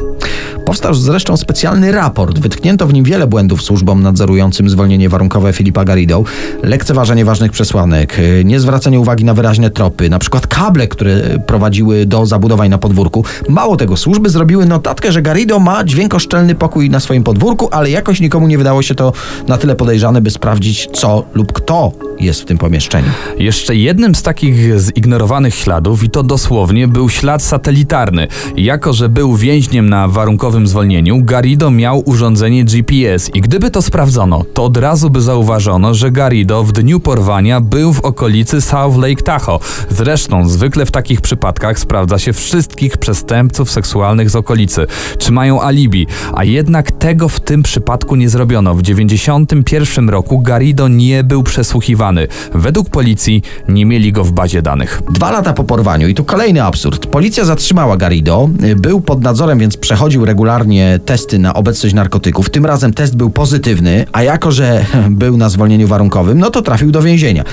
Powstał 0.65 0.93
zresztą 0.93 1.37
specjalny 1.37 1.91
raport. 1.91 2.39
Wytknięto 2.39 2.87
w 2.87 2.93
nim 2.93 3.03
wiele 3.03 3.27
błędów 3.27 3.61
służbom 3.61 4.03
nadzorującym 4.03 4.69
zwolnienie 4.69 5.09
warunkowe 5.09 5.53
Filipa 5.53 5.85
Garrido, 5.85 6.23
lekceważenie 6.63 7.25
ważnych 7.25 7.51
przesłanek, 7.51 8.19
y, 8.19 8.43
niezwracanie 8.45 8.99
uwagi 8.99 9.25
na 9.25 9.33
wyraźne 9.33 9.69
tropy, 9.69 10.09
na 10.09 10.19
przykład 10.19 10.47
kable, 10.47 10.87
które 10.87 11.39
prowadziły 11.47 12.05
do 12.05 12.25
zabudowań 12.25 12.69
na 12.69 12.77
podwórku. 12.77 13.25
Mało 13.49 13.77
tego, 13.77 13.97
służby 13.97 14.29
zrobiły 14.29 14.65
notatkę, 14.65 15.11
że 15.11 15.21
Garrido 15.21 15.59
ma 15.59 15.83
dźwiękoszczelny 15.83 16.55
pokój 16.55 16.68
na 16.89 16.99
swoim 16.99 17.23
podwórku, 17.23 17.67
ale 17.71 17.89
jakoś 17.89 18.19
nikomu 18.19 18.47
nie 18.47 18.57
wydało 18.57 18.81
się 18.81 18.95
to 18.95 19.13
na 19.47 19.57
tyle 19.57 19.75
podejrzane, 19.75 20.21
by 20.21 20.31
sprawdzić 20.31 20.89
co 20.93 21.25
lub 21.33 21.53
kto 21.53 21.91
jest 22.19 22.41
w 22.41 22.45
tym 22.45 22.57
pomieszczeniu. 22.57 23.07
Jeszcze 23.37 23.75
jednym 23.75 24.15
z 24.15 24.23
takich 24.23 24.79
zignorowanych 24.79 25.55
śladów, 25.55 26.03
i 26.03 26.09
to 26.09 26.23
dosłownie, 26.23 26.87
był 26.87 27.09
ślad 27.09 27.43
satelitarny. 27.43 28.27
Jako, 28.57 28.93
że 28.93 29.09
był 29.09 29.35
więźniem 29.35 29.89
na 29.89 30.07
warunkowym 30.07 30.67
zwolnieniu, 30.67 31.23
Garrido 31.23 31.71
miał 31.71 32.03
urządzenie 32.05 32.63
GPS 32.63 33.35
i 33.35 33.41
gdyby 33.41 33.71
to 33.71 33.81
sprawdzono, 33.81 34.43
to 34.53 34.63
od 34.63 34.77
razu 34.77 35.09
by 35.09 35.21
zauważono, 35.21 35.93
że 35.93 36.11
Garrido 36.11 36.63
w 36.63 36.71
dniu 36.71 36.99
porwania 36.99 37.61
był 37.61 37.93
w 37.93 37.99
okolicy 37.99 38.61
South 38.61 38.97
Lake 38.97 39.23
Tahoe. 39.23 39.59
Zresztą 39.89 40.49
zwykle 40.49 40.85
w 40.85 40.91
takich 40.91 41.21
przypadkach 41.21 41.79
sprawdza 41.79 42.19
się 42.19 42.33
wszystkich 42.33 42.97
przestępców 42.97 43.71
seksualnych 43.71 44.29
z 44.29 44.35
okolicy, 44.35 44.87
czy 45.17 45.31
mają 45.31 45.61
alibi, 45.61 46.07
a 46.33 46.43
jednak 46.59 46.91
tego 46.91 47.29
w 47.29 47.39
tym 47.39 47.63
przypadku 47.63 48.15
nie 48.15 48.29
zrobiono. 48.29 48.75
W 48.75 48.81
1991 48.81 50.09
roku 50.09 50.39
Garrido 50.39 50.87
nie 50.87 51.23
był 51.23 51.43
przesłuchiwany. 51.43 52.27
Według 52.53 52.89
policji 52.89 53.43
nie 53.69 53.85
mieli 53.85 54.11
go 54.11 54.23
w 54.23 54.31
bazie 54.31 54.61
danych. 54.61 55.01
Dwa 55.11 55.31
lata 55.31 55.53
po 55.53 55.63
porwaniu 55.63 56.07
i 56.07 56.13
tu 56.13 56.23
kolejny 56.23 56.63
absurd. 56.63 57.05
Policja 57.05 57.45
zatrzymała 57.45 57.97
Garrido, 57.97 58.49
był 58.77 59.01
pod 59.01 59.21
nadzorem, 59.21 59.59
więc 59.59 59.77
przechodził 59.77 60.25
regularnie 60.25 60.99
testy 61.05 61.39
na 61.39 61.53
obecność 61.53 61.95
narkotyków. 61.95 62.49
Tym 62.49 62.65
razem 62.65 62.93
test 62.93 63.15
był 63.15 63.29
pozytywny, 63.29 64.05
a 64.11 64.23
jako, 64.23 64.51
że 64.51 64.85
był 65.09 65.37
na 65.37 65.49
zwolnieniu 65.49 65.87
warunkowym, 65.87 66.39
no 66.39 66.49
to 66.49 66.61
trafił 66.61 66.91
do 66.91 67.01
więzienia. 67.01 67.43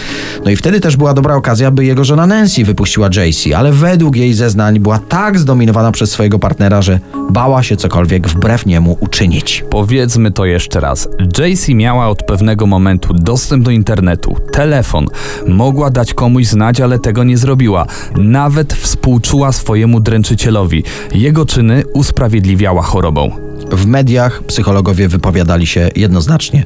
No 0.44 0.50
i 0.50 0.56
wtedy 0.56 0.80
też 0.80 0.96
była 0.96 1.14
dobra 1.14 1.34
okazja, 1.34 1.70
by 1.70 1.84
jego 1.84 2.04
żona 2.04 2.26
Nancy 2.26 2.64
wypuściła 2.64 3.08
JC, 3.08 3.54
ale 3.56 3.72
według 3.72 4.16
jej 4.16 4.34
zeznań 4.34 4.80
była 4.80 4.98
tak 4.98 5.38
zdominowana 5.38 5.92
przez 5.92 6.10
swojego 6.10 6.38
partnera, 6.38 6.82
że 6.82 7.00
bała 7.30 7.62
się 7.62 7.76
cokolwiek 7.76 8.28
wbrew 8.28 8.66
niemu 8.66 8.95
uczynić. 9.00 9.64
Powiedzmy 9.70 10.30
to 10.30 10.44
jeszcze 10.44 10.80
raz. 10.80 11.08
JC 11.38 11.68
miała 11.68 12.08
od 12.08 12.22
pewnego 12.22 12.66
momentu 12.66 13.14
dostęp 13.14 13.64
do 13.64 13.70
internetu, 13.70 14.36
telefon. 14.52 15.06
Mogła 15.46 15.90
dać 15.90 16.14
komuś 16.14 16.46
znać, 16.46 16.80
ale 16.80 16.98
tego 16.98 17.24
nie 17.24 17.38
zrobiła. 17.38 17.86
Nawet 18.16 18.72
współczuła 18.72 19.52
swojemu 19.52 20.00
dręczycielowi. 20.00 20.84
Jego 21.14 21.46
czyny 21.46 21.82
usprawiedliwiała 21.94 22.82
chorobą. 22.82 23.30
W 23.72 23.86
mediach 23.86 24.42
psychologowie 24.42 25.08
wypowiadali 25.08 25.66
się 25.66 25.90
jednoznacznie. 25.96 26.64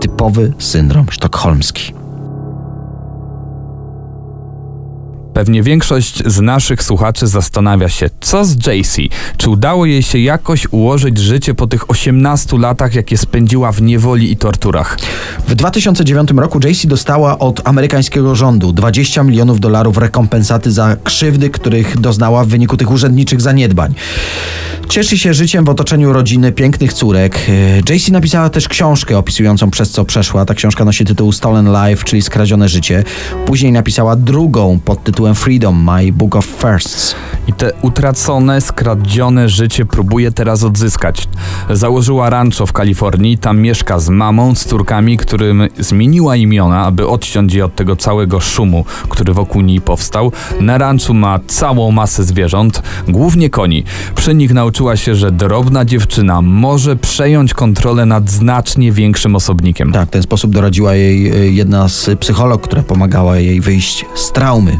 Typowy 0.00 0.52
syndrom 0.58 1.06
sztokholmski. 1.10 1.99
Pewnie 5.40 5.62
większość 5.62 6.22
z 6.26 6.40
naszych 6.40 6.82
słuchaczy 6.82 7.26
zastanawia 7.26 7.88
się, 7.88 8.10
co 8.20 8.44
z 8.44 8.66
JC? 8.66 8.96
Czy 9.36 9.50
udało 9.50 9.86
jej 9.86 10.02
się 10.02 10.18
jakoś 10.18 10.66
ułożyć 10.70 11.18
życie 11.18 11.54
po 11.54 11.66
tych 11.66 11.90
18 11.90 12.58
latach, 12.58 12.94
jakie 12.94 13.18
spędziła 13.18 13.72
w 13.72 13.82
niewoli 13.82 14.32
i 14.32 14.36
torturach? 14.36 14.98
W 15.48 15.54
2009 15.54 16.30
roku 16.36 16.60
JC 16.64 16.86
dostała 16.86 17.38
od 17.38 17.68
amerykańskiego 17.68 18.34
rządu 18.34 18.72
20 18.72 19.22
milionów 19.22 19.60
dolarów 19.60 19.98
rekompensaty 19.98 20.72
za 20.72 20.96
krzywdy, 21.04 21.50
których 21.50 22.00
doznała 22.00 22.44
w 22.44 22.48
wyniku 22.48 22.76
tych 22.76 22.90
urzędniczych 22.90 23.40
zaniedbań. 23.40 23.94
Cieszy 24.88 25.18
się 25.18 25.34
życiem 25.34 25.64
w 25.64 25.68
otoczeniu 25.68 26.12
rodziny, 26.12 26.52
pięknych 26.52 26.92
córek. 26.92 27.46
JC 27.90 28.08
napisała 28.08 28.50
też 28.50 28.68
książkę 28.68 29.18
opisującą 29.18 29.70
przez 29.70 29.90
co 29.90 30.04
przeszła. 30.04 30.44
Ta 30.44 30.54
książka 30.54 30.84
nosi 30.84 31.04
tytuł 31.04 31.32
Stolen 31.32 31.68
Life, 31.72 32.04
czyli 32.04 32.22
Skradzione 32.22 32.68
Życie. 32.68 33.04
Później 33.46 33.72
napisała 33.72 34.16
drugą 34.16 34.78
pod 34.84 35.04
tytułem 35.04 35.29
Freedom, 35.34 35.84
My 35.84 36.12
Book 36.12 36.36
of 36.36 36.46
Firsts. 36.46 37.14
I 37.48 37.52
te 37.52 37.72
utracone, 37.82 38.60
skradzione 38.60 39.48
życie 39.48 39.84
próbuje 39.84 40.32
teraz 40.32 40.62
odzyskać. 40.62 41.28
Założyła 41.70 42.30
rancho 42.30 42.66
w 42.66 42.72
Kalifornii, 42.72 43.38
tam 43.38 43.60
mieszka 43.60 43.98
z 43.98 44.08
mamą, 44.08 44.54
z 44.54 44.64
córkami, 44.64 45.16
którym 45.16 45.68
zmieniła 45.78 46.36
imiona, 46.36 46.84
aby 46.84 47.08
odciąć 47.08 47.54
je 47.54 47.64
od 47.64 47.74
tego 47.74 47.96
całego 47.96 48.40
szumu, 48.40 48.84
który 49.08 49.34
wokół 49.34 49.62
niej 49.62 49.80
powstał. 49.80 50.32
Na 50.60 50.78
ranchu 50.78 51.14
ma 51.14 51.40
całą 51.46 51.90
masę 51.90 52.24
zwierząt, 52.24 52.82
głównie 53.08 53.50
koni. 53.50 53.84
Przy 54.14 54.34
nich 54.34 54.54
nauczyła 54.54 54.96
się, 54.96 55.14
że 55.14 55.32
drobna 55.32 55.84
dziewczyna 55.84 56.42
może 56.42 56.96
przejąć 56.96 57.54
kontrolę 57.54 58.06
nad 58.06 58.30
znacznie 58.30 58.92
większym 58.92 59.36
osobnikiem. 59.36 59.92
Tak, 59.92 60.08
w 60.08 60.12
ten 60.12 60.22
sposób 60.22 60.50
doradziła 60.50 60.94
jej 60.94 61.46
y, 61.46 61.52
jedna 61.52 61.88
z 61.88 62.10
psycholog, 62.20 62.62
która 62.62 62.82
pomagała 62.82 63.36
jej 63.36 63.60
wyjść 63.60 64.04
z 64.14 64.32
traumy. 64.32 64.78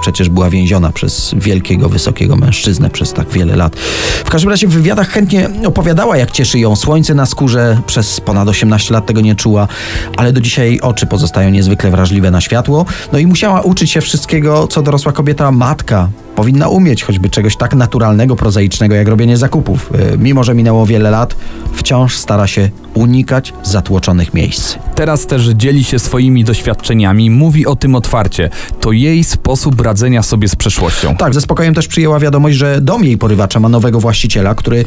Przecież 0.00 0.28
była 0.28 0.50
więziona 0.50 0.92
przez 0.92 1.34
wielkiego, 1.36 1.88
wysokiego 1.88 2.36
mężczyznę 2.36 2.90
przez 2.90 3.12
tak 3.12 3.28
wiele 3.28 3.56
lat. 3.56 3.76
W 4.24 4.30
każdym 4.30 4.50
razie 4.50 4.68
w 4.68 4.70
wywiadach 4.70 5.08
chętnie 5.08 5.50
opowiadała, 5.66 6.16
jak 6.16 6.30
cieszy 6.30 6.58
ją 6.58 6.76
słońce 6.76 7.14
na 7.14 7.26
skórze. 7.26 7.80
Przez 7.86 8.20
ponad 8.20 8.48
18 8.48 8.94
lat 8.94 9.06
tego 9.06 9.20
nie 9.20 9.34
czuła, 9.34 9.68
ale 10.16 10.32
do 10.32 10.40
dzisiaj 10.40 10.80
oczy 10.80 11.06
pozostają 11.06 11.50
niezwykle 11.50 11.90
wrażliwe 11.90 12.30
na 12.30 12.40
światło. 12.40 12.86
No 13.12 13.18
i 13.18 13.26
musiała 13.26 13.60
uczyć 13.60 13.90
się 13.90 14.00
wszystkiego, 14.00 14.66
co 14.66 14.82
dorosła 14.82 15.12
kobieta, 15.12 15.52
matka, 15.52 16.08
powinna 16.38 16.68
umieć 16.68 17.04
choćby 17.04 17.30
czegoś 17.30 17.56
tak 17.56 17.74
naturalnego, 17.74 18.36
prozaicznego 18.36 18.94
jak 18.94 19.08
robienie 19.08 19.36
zakupów. 19.36 19.90
Y, 20.14 20.18
Mimo, 20.18 20.44
że 20.44 20.54
minęło 20.54 20.86
wiele 20.86 21.10
lat, 21.10 21.36
wciąż 21.72 22.16
stara 22.16 22.46
się 22.46 22.70
unikać 22.94 23.52
zatłoczonych 23.62 24.34
miejsc. 24.34 24.76
Teraz 24.94 25.26
też 25.26 25.46
dzieli 25.46 25.84
się 25.84 25.98
swoimi 25.98 26.44
doświadczeniami, 26.44 27.30
mówi 27.30 27.66
o 27.66 27.76
tym 27.76 27.94
otwarcie. 27.94 28.50
To 28.80 28.92
jej 28.92 29.24
sposób 29.24 29.80
radzenia 29.80 30.22
sobie 30.22 30.48
z 30.48 30.56
przeszłością. 30.56 31.16
Tak, 31.16 31.34
ze 31.34 31.40
spokojem 31.40 31.74
też 31.74 31.88
przyjęła 31.88 32.18
wiadomość, 32.18 32.56
że 32.56 32.80
dom 32.80 33.04
jej 33.04 33.18
porywacza 33.18 33.60
ma 33.60 33.68
nowego 33.68 34.00
właściciela, 34.00 34.54
który 34.54 34.84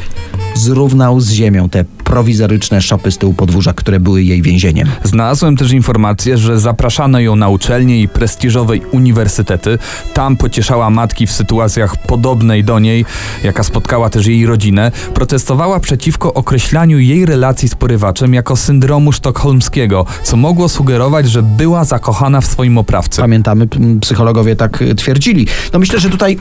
zrównał 0.56 1.20
z 1.20 1.32
ziemią 1.32 1.70
te 1.70 1.86
prowizoryczne 2.12 2.82
szopy 2.82 3.12
z 3.12 3.18
tyłu 3.18 3.34
podwórza, 3.34 3.74
które 3.74 4.00
były 4.00 4.24
jej 4.24 4.42
więzieniem. 4.42 4.88
Znalazłem 5.04 5.58
też 5.58 5.72
informację, 5.72 6.38
że 6.38 6.60
zapraszano 6.60 7.20
ją 7.20 7.36
na 7.36 7.50
uczelnie 7.50 8.02
i 8.02 8.08
prestiżowe 8.08 8.74
uniwersytety. 8.92 9.78
Tam 10.14 10.38
pocieszała 10.38 10.90
matki 10.90 11.28
w 11.28 11.32
sytuacjach 11.32 11.98
podobnej 11.98 12.64
do 12.64 12.80
niej, 12.80 13.06
jaka 13.44 13.64
spotkała 13.64 14.10
też 14.10 14.28
jej 14.28 14.46
rodzinę. 14.46 14.92
Protestowała 15.14 15.80
przeciwko 15.80 16.34
określaniu 16.34 17.00
jej 17.00 17.26
relacji 17.26 17.70
z 17.70 17.76
porywaczem 17.76 18.34
jako 18.34 18.56
syndromu 18.56 19.12
sztokholmskiego, 19.12 20.06
co 20.24 20.38
mogło 20.38 20.70
sugerować, 20.70 21.30
że 21.30 21.44
była 21.44 21.86
zakochana 21.86 22.42
w 22.42 22.46
swoim 22.46 22.78
oprawcy. 22.78 23.22
Pamiętamy, 23.22 23.68
psychologowie 24.02 24.56
tak 24.56 24.82
y, 24.82 24.96
twierdzili. 24.96 25.48
No 25.74 25.80
myślę, 25.80 26.00
że 26.00 26.10
tutaj 26.10 26.38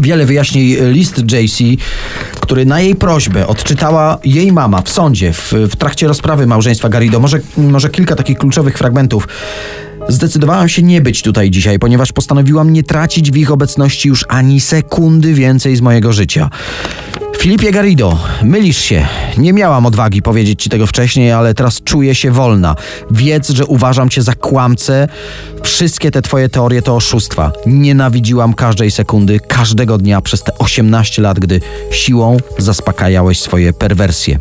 wiele 0.00 0.26
wyjaśni 0.26 0.76
list 0.80 1.18
JC, 1.32 1.62
który 2.40 2.66
na 2.66 2.80
jej 2.80 2.94
prośbę 2.94 3.46
odczytała 3.46 4.18
jej 4.24 4.52
mama 4.52 4.82
w 4.82 4.90
sądzie 4.90 5.32
w, 5.32 5.52
w 5.52 5.76
trakcie 5.76 6.08
rozprawy 6.08 6.46
małżeństwa 6.46 6.88
Garrido. 6.88 7.20
Może, 7.20 7.40
może 7.56 7.90
kilka 7.90 8.16
takich 8.16 8.38
kluczowych 8.38 8.78
fragmentów. 8.78 9.28
Zdecydowałam 10.08 10.68
się 10.68 10.82
nie 10.82 11.00
być 11.00 11.22
tutaj 11.22 11.50
dzisiaj, 11.50 11.78
ponieważ 11.78 12.12
postanowiłam 12.12 12.72
nie 12.72 12.82
tracić 12.82 13.30
w 13.30 13.36
ich 13.36 13.50
obecności 13.50 14.08
już 14.08 14.24
ani 14.28 14.60
sekundy 14.60 15.34
więcej 15.34 15.76
z 15.76 15.80
mojego 15.80 16.12
życia. 16.12 16.50
Filipie 17.38 17.72
Garrido, 17.72 18.18
mylisz 18.42 18.78
się. 18.78 19.06
Nie 19.36 19.52
miałam 19.52 19.86
odwagi 19.86 20.22
powiedzieć 20.22 20.62
ci 20.62 20.70
tego 20.70 20.86
wcześniej, 20.86 21.32
ale 21.32 21.54
teraz 21.54 21.82
czuję 21.82 22.14
się 22.14 22.30
wolna. 22.30 22.76
Wiedz, 23.10 23.50
że 23.50 23.66
uważam 23.66 24.08
cię 24.08 24.22
za 24.22 24.34
kłamcę. 24.34 25.08
Wszystkie 25.68 26.10
te 26.10 26.22
twoje 26.22 26.48
teorie 26.48 26.82
to 26.82 26.96
oszustwa. 26.96 27.52
Nienawidziłam 27.66 28.54
każdej 28.54 28.90
sekundy, 28.90 29.40
każdego 29.40 29.98
dnia 29.98 30.20
przez 30.20 30.42
te 30.42 30.58
18 30.58 31.22
lat, 31.22 31.38
gdy 31.38 31.60
siłą 31.90 32.36
zaspokajałeś 32.58 33.40
swoje 33.40 33.72
perwersje. 33.72 34.38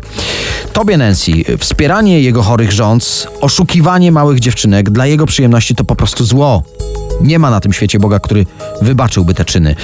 Tobie, 0.73 0.97
Nancy, 0.97 1.32
wspieranie 1.59 2.21
jego 2.21 2.43
chorych 2.43 2.71
rząd, 2.71 3.28
oszukiwanie 3.41 4.11
małych 4.11 4.39
dziewczynek 4.39 4.89
dla 4.89 5.05
jego 5.05 5.25
przyjemności 5.25 5.75
to 5.75 5.84
po 5.84 5.95
prostu 5.95 6.25
zło. 6.25 6.63
Nie 7.21 7.39
ma 7.39 7.49
na 7.49 7.59
tym 7.59 7.73
świecie 7.73 7.99
Boga, 7.99 8.19
który 8.19 8.45
wybaczyłby 8.82 9.34
te 9.34 9.45
czyny. 9.45 9.75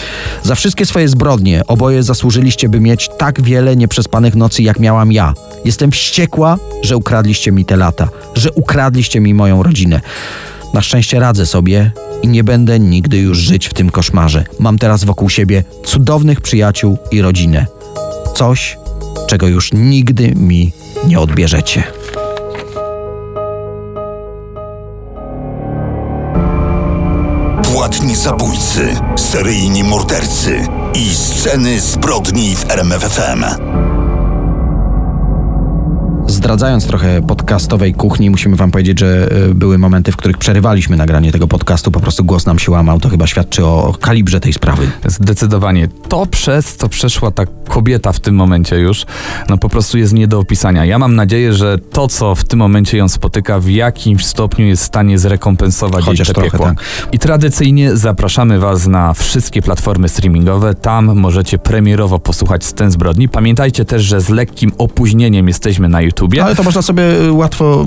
Za 0.43 0.55
wszystkie 0.55 0.85
swoje 0.85 1.07
zbrodnie 1.07 1.61
oboje 1.67 2.03
zasłużyliście, 2.03 2.69
by 2.69 2.79
mieć 2.79 3.09
tak 3.17 3.41
wiele 3.41 3.75
nieprzespanych 3.75 4.35
nocy, 4.35 4.63
jak 4.63 4.79
miałam 4.79 5.11
ja. 5.11 5.33
Jestem 5.65 5.91
wściekła, 5.91 6.57
że 6.83 6.97
ukradliście 6.97 7.51
mi 7.51 7.65
te 7.65 7.75
lata, 7.75 8.07
że 8.35 8.51
ukradliście 8.51 9.19
mi 9.19 9.33
moją 9.33 9.63
rodzinę. 9.63 10.01
Na 10.73 10.81
szczęście 10.81 11.19
radzę 11.19 11.45
sobie 11.45 11.91
i 12.23 12.27
nie 12.27 12.43
będę 12.43 12.79
nigdy 12.79 13.17
już 13.17 13.37
żyć 13.37 13.67
w 13.67 13.73
tym 13.73 13.89
koszmarze. 13.89 14.45
Mam 14.59 14.77
teraz 14.79 15.03
wokół 15.03 15.29
siebie 15.29 15.63
cudownych 15.85 16.41
przyjaciół 16.41 16.97
i 17.11 17.21
rodzinę. 17.21 17.65
Coś, 18.35 18.77
czego 19.27 19.47
już 19.47 19.73
nigdy 19.73 20.35
mi 20.35 20.71
nie 21.07 21.19
odbierzecie. 21.19 21.83
Płatni 27.73 28.15
zabójcy, 28.15 28.95
seryjni 29.15 29.83
mordercy 29.83 30.67
i 30.93 31.15
sceny 31.15 31.79
zbrodni 31.81 32.55
w 32.55 32.71
RMFFM. 32.71 33.43
Zdradzając 36.27 36.87
trochę 36.87 37.21
podcastowej 37.21 37.93
kuchni, 37.93 38.29
musimy 38.29 38.55
wam 38.55 38.71
powiedzieć, 38.71 38.99
że 38.99 39.29
y, 39.49 39.55
były 39.55 39.77
momenty, 39.77 40.11
w 40.11 40.17
których 40.17 40.37
przerywaliśmy 40.37 40.97
nagranie 40.97 41.31
tego 41.31 41.47
podcastu, 41.47 41.91
po 41.91 41.99
prostu 41.99 42.23
głos 42.23 42.45
nam 42.45 42.59
się 42.59 42.71
łamał. 42.71 42.99
To 42.99 43.09
chyba 43.09 43.27
świadczy 43.27 43.65
o 43.65 43.95
kalibrze 44.01 44.39
tej 44.39 44.53
sprawy. 44.53 44.91
Zdecydowanie. 45.05 45.87
To 46.09 46.25
przez 46.25 46.75
co 46.75 46.89
przeszła 46.89 47.31
ta 47.31 47.45
kobieta 47.67 48.11
w 48.11 48.19
tym 48.19 48.35
momencie 48.35 48.79
już, 48.79 49.05
no 49.49 49.57
po 49.57 49.69
prostu 49.69 49.97
jest 49.97 50.13
nie 50.13 50.27
do 50.27 50.39
opisania. 50.39 50.85
Ja 50.85 50.99
mam 50.99 51.15
nadzieję, 51.15 51.53
że 51.53 51.77
to, 51.77 52.07
co 52.07 52.35
w 52.35 52.43
tym 52.43 52.59
momencie 52.59 52.97
ją 52.97 53.09
spotyka, 53.09 53.59
w 53.59 53.67
jakimś 53.67 54.25
stopniu 54.25 54.65
jest 54.65 54.83
w 54.83 54.85
stanie 54.85 55.17
zrekompensować 55.17 56.05
Chociaż 56.05 56.27
jej 56.27 56.35
te 56.35 56.41
trochę, 56.41 56.59
tak. 56.59 56.77
I 57.11 57.19
tradycyjnie 57.19 57.97
zapraszamy 57.97 58.59
Was 58.59 58.87
na 58.87 59.13
wszystkie 59.13 59.61
platformy 59.61 60.09
streamingowe. 60.09 60.75
Tam 60.75 61.15
możecie 61.15 61.57
premierowo 61.57 62.19
posłuchać 62.19 62.65
scen 62.65 62.91
zbrodni. 62.91 63.29
Pamiętajcie 63.29 63.85
też, 63.85 64.03
że 64.03 64.21
z 64.21 64.29
lekkim 64.29 64.71
opóźnieniem 64.77 65.47
jesteśmy 65.47 65.89
na 65.89 66.01
YouTubie. 66.13 66.43
Ale 66.43 66.55
to 66.55 66.63
można 66.63 66.81
sobie 66.81 67.03
y, 67.03 67.31
łatwo 67.31 67.85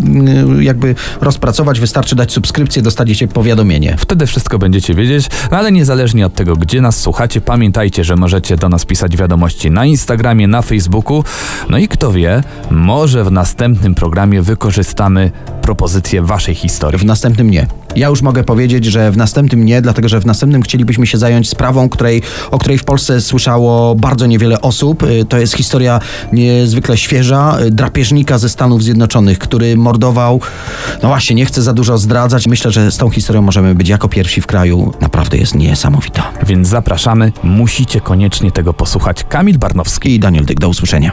y, 0.58 0.64
jakby 0.64 0.94
rozpracować. 1.20 1.80
Wystarczy 1.80 2.16
dać 2.16 2.32
subskrypcję, 2.32 2.82
dostaniecie 2.82 3.28
powiadomienie. 3.28 3.96
Wtedy 3.98 4.26
wszystko 4.26 4.58
będziecie 4.58 4.94
wiedzieć, 4.94 5.28
no 5.50 5.56
ale 5.56 5.72
niezależnie 5.72 6.26
od 6.26 6.34
tego, 6.34 6.56
gdzie 6.56 6.80
nas 6.80 7.00
słuchacie, 7.00 7.40
pamiętajcie, 7.40 8.04
że 8.04 8.16
możecie 8.16 8.56
do 8.56 8.68
nas 8.68 8.84
pisać 8.84 9.16
wiadomości 9.16 9.70
na 9.70 9.86
Instagramie, 9.86 10.48
na 10.48 10.62
Facebooku. 10.62 11.24
No 11.70 11.78
i 11.78 11.88
kto 11.88 12.12
wie, 12.12 12.42
może 12.70 13.24
w 13.24 13.32
następnym 13.32 13.94
programie 13.94 14.42
wykorzystamy 14.42 15.30
propozycję 15.62 16.22
waszej 16.22 16.54
historii. 16.54 16.98
W 16.98 17.04
następnym 17.04 17.50
nie. 17.50 17.85
Ja 17.96 18.08
już 18.08 18.22
mogę 18.22 18.44
powiedzieć, 18.44 18.84
że 18.84 19.10
w 19.10 19.16
następnym 19.16 19.64
nie, 19.64 19.82
dlatego 19.82 20.08
że 20.08 20.20
w 20.20 20.26
następnym 20.26 20.62
chcielibyśmy 20.62 21.06
się 21.06 21.18
zająć 21.18 21.48
sprawą, 21.48 21.88
której, 21.88 22.22
o 22.50 22.58
której 22.58 22.78
w 22.78 22.84
Polsce 22.84 23.20
słyszało 23.20 23.94
bardzo 23.94 24.26
niewiele 24.26 24.60
osób. 24.60 25.02
Y, 25.02 25.24
To 25.24 25.38
jest 25.38 25.54
historia 25.54 26.00
niezwykle 26.32 26.96
świeża, 26.96 27.58
y, 27.60 27.70
drapieżnika 27.70 28.38
ze 28.38 28.48
Stanów 28.48 28.82
Zjednoczonych, 28.82 29.38
który 29.38 29.76
mordował. 29.76 30.40
No 31.02 31.08
właśnie, 31.08 31.36
nie 31.36 31.46
chcę 31.46 31.62
za 31.62 31.72
dużo 31.72 31.98
zdradzać. 31.98 32.46
Myślę, 32.46 32.70
że 32.70 32.90
z 32.90 32.96
tą 32.96 33.10
historią 33.10 33.42
możemy 33.42 33.74
być 33.74 33.88
jako 33.88 34.08
pierwsi 34.08 34.40
w 34.40 34.46
kraju. 34.46 34.92
Naprawdę 35.00 35.38
jest 35.38 35.54
niesamowita. 35.54 36.32
Więc 36.46 36.68
zapraszamy, 36.68 37.32
musicie 37.42 38.00
koniecznie 38.00 38.52
tego 38.52 38.72
posłuchać. 38.74 39.24
Kamil 39.28 39.58
Barnowski. 39.58 40.14
I 40.14 40.20
Daniel 40.20 40.44
Dyk, 40.44 40.60
do 40.60 40.68
usłyszenia. 40.68 41.12